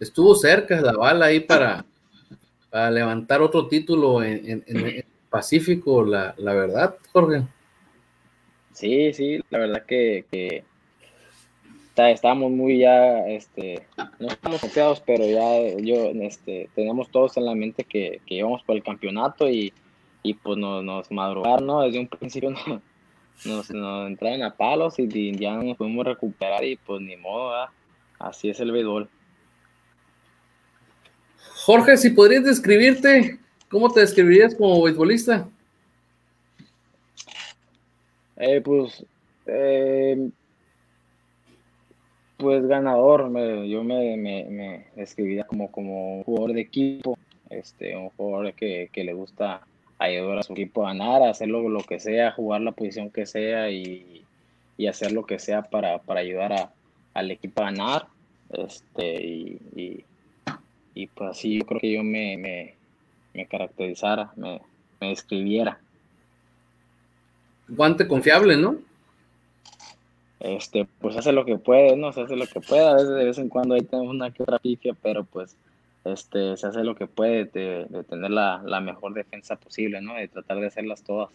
[0.00, 1.84] Estuvo cerca la bala ahí para,
[2.70, 7.42] para levantar otro título en, el Pacífico, la, verdad, Jorge.
[8.72, 10.64] Sí, sí, la verdad que, que
[11.96, 13.86] estábamos muy ya, este,
[14.20, 18.62] no estamos confiados, pero ya yo, este, tenemos todos en la mente que, que íbamos
[18.62, 19.72] por el campeonato y,
[20.22, 21.82] y pues nos, nos madrugaron, ¿no?
[21.82, 22.80] Desde un principio no,
[23.44, 27.68] nos, nos entraron a palos y ya no nos pudimos recuperar y pues ni modo,
[28.18, 29.08] así es el béisbol.
[31.64, 35.48] Jorge, si podrías describirte, ¿cómo te describirías como beisbolista?
[38.36, 39.04] Eh, pues,
[39.46, 40.30] eh,
[42.36, 43.24] pues ganador,
[43.66, 47.18] yo me, me, me, describiría como, como un jugador de equipo,
[47.50, 49.66] este, un jugador que, que le gusta
[49.98, 53.26] ayudar a su equipo a ganar, a hacer lo, que sea, jugar la posición que
[53.26, 54.24] sea y,
[54.88, 56.72] hacer lo que sea para, ayudar a,
[57.14, 58.06] al equipo a ganar.
[58.50, 60.04] Este, y,
[60.94, 62.36] y, pues así yo creo que yo me,
[63.34, 64.60] me, caracterizara, me,
[65.00, 65.78] me describiera.
[67.68, 68.76] Guante confiable, ¿no?
[70.40, 72.12] Este, pues hace lo que puede, ¿no?
[72.12, 74.42] Se hace lo que puede, a veces de vez en cuando ahí tenemos una que
[74.42, 75.56] otra pifia, pero pues
[76.04, 80.14] este, se hace lo que puede de, tener la, mejor defensa posible, ¿no?
[80.14, 81.30] De tratar de hacerlas todas.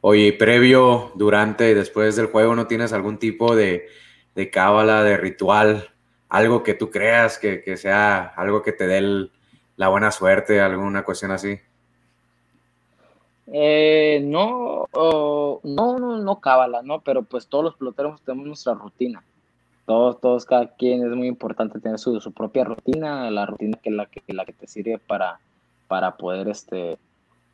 [0.00, 3.88] Oye, previo, durante y después del juego, ¿no tienes algún tipo de,
[4.34, 5.88] de cábala, de ritual?
[6.28, 9.28] Algo que tú creas que, sea algo que te dé
[9.76, 11.58] la buena suerte, alguna cuestión así.
[13.52, 17.00] Eh, no, no, no, no cábala, ¿no?
[17.00, 19.22] Pero pues todos los peloteros tenemos nuestra rutina
[19.86, 23.90] todos, todos, cada quien es muy importante tener su, su propia rutina, la rutina que
[23.90, 25.38] la que, la que te sirve para,
[25.88, 26.98] para poder este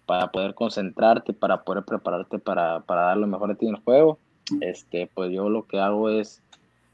[0.07, 3.81] para poder concentrarte, para poder prepararte para, para dar lo mejor de ti en el
[3.81, 4.19] juego.
[4.61, 6.43] Este, pues yo lo que hago es,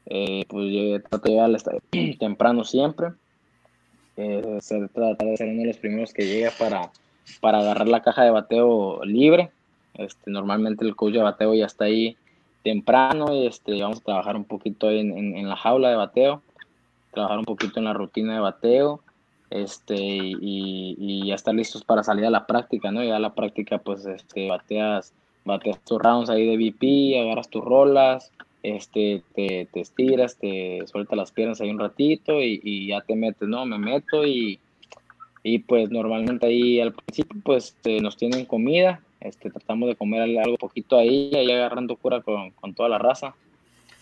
[0.05, 1.49] eh, pues yo trato de llegar
[2.19, 3.09] temprano siempre,
[4.15, 4.59] eh,
[4.93, 6.91] tratar de ser uno de los primeros que llega para,
[7.41, 9.51] para agarrar la caja de bateo libre.
[9.95, 12.15] Este, normalmente el coach de bateo ya está ahí
[12.63, 16.41] temprano y este, vamos a trabajar un poquito en, en, la jaula de bateo,
[17.11, 19.01] trabajar un poquito en la rutina de bateo
[19.49, 23.03] este, y, y, ya estar listos para salir a la práctica, ¿no?
[23.03, 27.63] Ya a la práctica, pues, este, bateas, bateas tus rounds ahí de VP, agarras tus
[27.63, 28.31] rolas,
[28.61, 33.15] este, te, te estiras, te sueltas las piernas ahí un ratito y, y, ya te
[33.15, 33.65] metes, ¿no?
[33.65, 34.59] Me meto y,
[35.41, 40.21] y pues normalmente ahí al principio, pues, este, nos tienen comida, este, tratamos de comer
[40.39, 43.35] algo poquito ahí, ahí agarrando cura con, con toda la raza,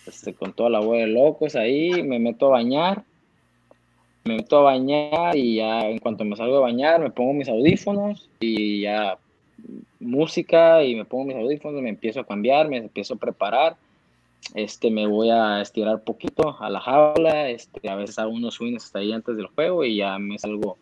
[0.06, 3.04] este, con toda la bola de locos ahí, me meto a bañar,
[4.26, 7.48] me meto a bañar y ya en cuanto me salgo a bañar me pongo mis
[7.48, 9.18] audífonos y ya
[10.00, 13.76] música y me pongo mis audífonos, me empiezo a cambiar, me empiezo a preparar,
[14.54, 18.86] este, me voy a estirar poquito a la jaula, este, a veces hago unos swings
[18.86, 20.78] hasta ahí antes del juego y ya me salgo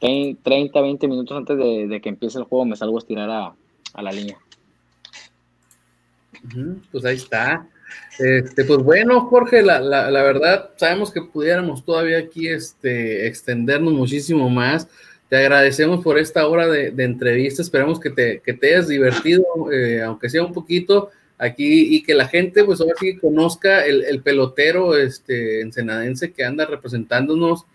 [0.00, 3.54] 30, 20 minutos antes de, de que empiece el juego, me salgo a estirar a,
[3.94, 4.38] a la línea.
[6.90, 7.66] Pues ahí está.
[8.18, 9.80] Este, pues bueno, Jorge, la,
[10.22, 14.88] verdad, sabemos que pudiéramos todavía aquí este, extendernos muchísimo más.
[15.28, 17.62] Te agradecemos por esta hora de, entrevista.
[17.62, 22.14] Esperamos que te, que te hayas divertido, eh, aunque sea un poquito aquí, y que
[22.14, 27.66] la gente, pues ahora sí conozca el, pelotero este, ensenadense que anda representándonos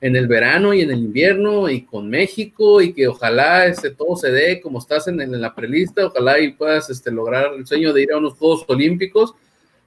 [0.00, 4.16] en el verano y en el invierno y con México y que ojalá este, todo
[4.16, 7.92] se dé como estás en, en la prelista, ojalá y puedas este, lograr el sueño
[7.92, 9.34] de ir a unos Juegos Olímpicos,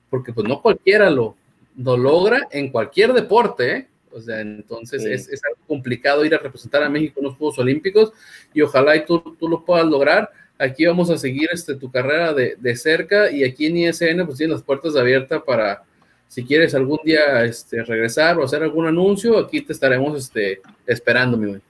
[0.10, 1.36] porque pues no cualquiera lo,
[1.78, 3.88] lo logra en cualquier deporte, ¿eh?
[4.12, 7.60] O sea, entonces es, es, algo complicado ir a representar a México en los Juegos
[7.60, 8.14] Olímpicos
[8.54, 10.32] y ojalá y tú, tú lo puedas lograr.
[10.58, 14.40] Aquí vamos a seguir este, tu carrera de, de cerca y aquí en ISN pues
[14.40, 15.84] tienen las puertas abiertas para,
[16.28, 21.38] si quieres algún día este, regresar o hacer algún anuncio, aquí te estaremos este, esperando,
[21.38, 21.62] mi güey.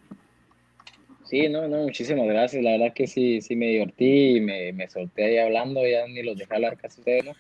[1.26, 2.64] Sí, no, no, muchísimas gracias.
[2.64, 6.24] La verdad que sí, sí me divertí y me, me solté ahí hablando, ya ni
[6.24, 7.34] los dejé hablar casi ustedes, ¿no?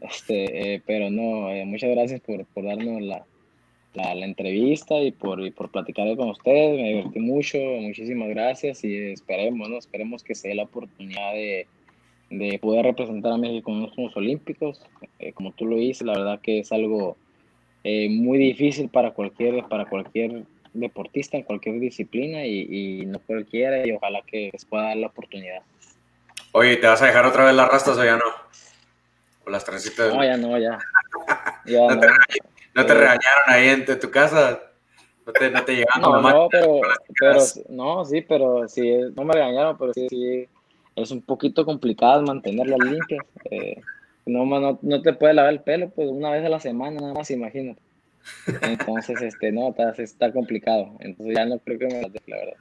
[0.00, 3.24] Este, eh, pero no, eh, muchas gracias por, por darnos la,
[3.94, 6.80] la, la, entrevista y por, y por platicar con ustedes.
[6.80, 9.78] Me divertí mucho, muchísimas gracias y esperemos, ¿no?
[9.78, 11.66] Esperemos que se dé la oportunidad de,
[12.30, 14.80] de poder representar a México en los Juegos Olímpicos.
[15.18, 17.16] Eh, como tú lo dices, la verdad que es algo
[17.84, 23.86] eh, muy difícil para cualquier, para cualquier deportista en cualquier disciplina y, y, no cualquiera
[23.86, 25.62] y ojalá que les pueda dar la oportunidad.
[26.52, 28.24] Oye, ¿te vas a dejar otra vez las rastas o ya no?
[29.46, 30.14] O las trencitas.
[30.14, 30.78] No, ya no, ya.
[31.66, 32.00] ya ¿No, no.
[32.00, 32.08] Te,
[32.74, 34.60] ¿No, te, regañaron ahí en tu casa?
[35.26, 36.02] ¿No te, no te llegaron?
[36.02, 36.80] No, no, pero,
[37.18, 40.48] pero, no, sí, pero sí, no me regañaron, pero sí, sí
[41.02, 43.24] es un poquito complicado mantenerlas limpias.
[43.50, 43.80] Eh,
[44.26, 47.14] no, no, no, te puedes lavar el pelo pues una vez a la semana, nada
[47.14, 47.80] más, imagínate.
[48.62, 50.92] Entonces, este, no, está, está complicado.
[51.00, 52.56] Entonces ya no creo que me las deje, la verdad.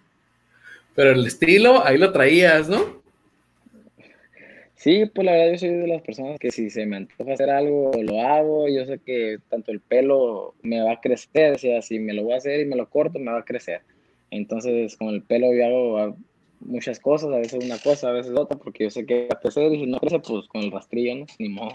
[0.95, 3.01] Pero el estilo, ahí lo traías, ¿no?
[4.75, 7.49] Sí, pues la verdad yo soy de las personas que si se me antoja hacer
[7.49, 8.69] algo, lo hago.
[8.69, 12.23] Yo sé que tanto el pelo me va a crecer, o sea, si me lo
[12.23, 13.81] voy a hacer y me lo corto, me va a crecer.
[14.29, 16.17] Entonces, con el pelo yo hago
[16.59, 19.71] muchas cosas, a veces una cosa, a veces otra, porque yo sé que a crecer
[19.73, 21.25] y si no crece, pues con el rastrillo, ¿no?
[21.39, 21.73] Ni modo.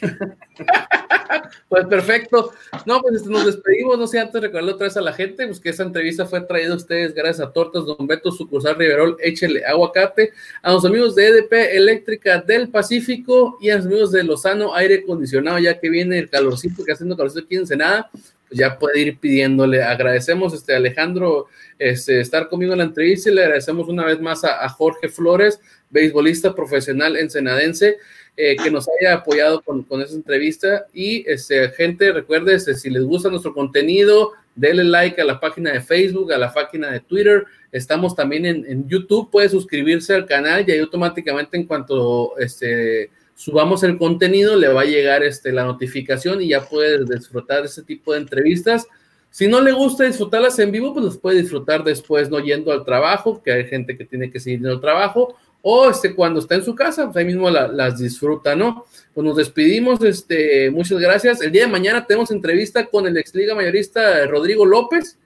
[1.68, 2.52] pues perfecto.
[2.86, 3.98] No, pues este, nos despedimos.
[3.98, 6.72] No sé, antes recordarle otra vez a la gente, pues que esa entrevista fue traída
[6.72, 11.28] a ustedes gracias a Tortas Don Beto, sucursal Riverol, échele aguacate, a los amigos de
[11.28, 16.18] EDP Eléctrica del Pacífico y a los amigos de Lozano Aire Acondicionado, ya que viene
[16.18, 18.10] el calorcito que haciendo calorcito aquí en Senada,
[18.50, 19.82] ya puede ir pidiéndole.
[19.82, 21.46] Agradecemos este Alejandro
[21.78, 25.08] este, estar conmigo en la entrevista y le agradecemos una vez más a, a Jorge
[25.08, 27.96] Flores, beisbolista profesional ensenadense
[28.36, 30.86] eh, que nos haya apoyado con, con esa entrevista.
[30.92, 35.72] Y este, gente, recuerde, este, si les gusta nuestro contenido, denle like a la página
[35.72, 37.44] de Facebook, a la página de Twitter.
[37.70, 43.10] Estamos también en, en YouTube, puede suscribirse al canal y ahí automáticamente en cuanto este,
[43.34, 47.82] subamos el contenido le va a llegar este, la notificación y ya puede disfrutar ese
[47.82, 48.86] tipo de entrevistas.
[49.30, 52.84] Si no le gusta disfrutarlas en vivo, pues las puede disfrutar después, no yendo al
[52.84, 56.56] trabajo, que hay gente que tiene que seguir en el trabajo, o este, cuando está
[56.56, 58.84] en su casa, pues ahí mismo la, las disfruta, ¿no?
[59.14, 61.40] Pues nos despedimos, este, muchas gracias.
[61.40, 65.18] El día de mañana tenemos entrevista con el ex liga mayorista Rodrigo López.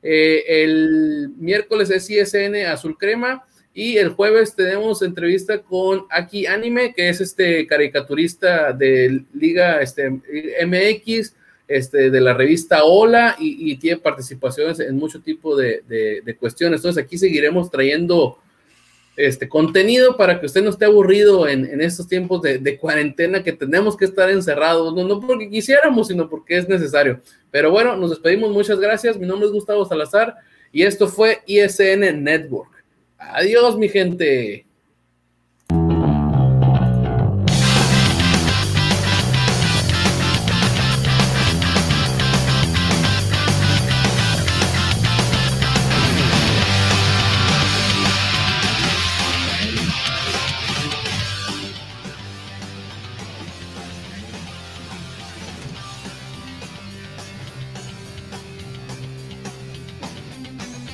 [0.00, 3.44] Eh, el miércoles es ISN Azul Crema.
[3.82, 10.10] Y el jueves tenemos entrevista con Aki Anime, que es este caricaturista de Liga este,
[10.10, 11.34] MX,
[11.66, 16.80] este, de la revista Hola, y, tiene participaciones en mucho tipo de, cuestiones.
[16.80, 18.36] Entonces aquí seguiremos trayendo
[19.16, 23.42] este contenido para que usted no esté aburrido en, en estos tiempos de, de, cuarentena
[23.42, 27.22] que tenemos que estar encerrados, no, no porque quisiéramos, sino porque es necesario.
[27.50, 29.16] Pero bueno, nos despedimos, muchas gracias.
[29.16, 30.34] Mi nombre es Gustavo Salazar
[30.70, 32.79] y esto fue ISN Network.
[33.20, 34.69] Adiós, mi gente.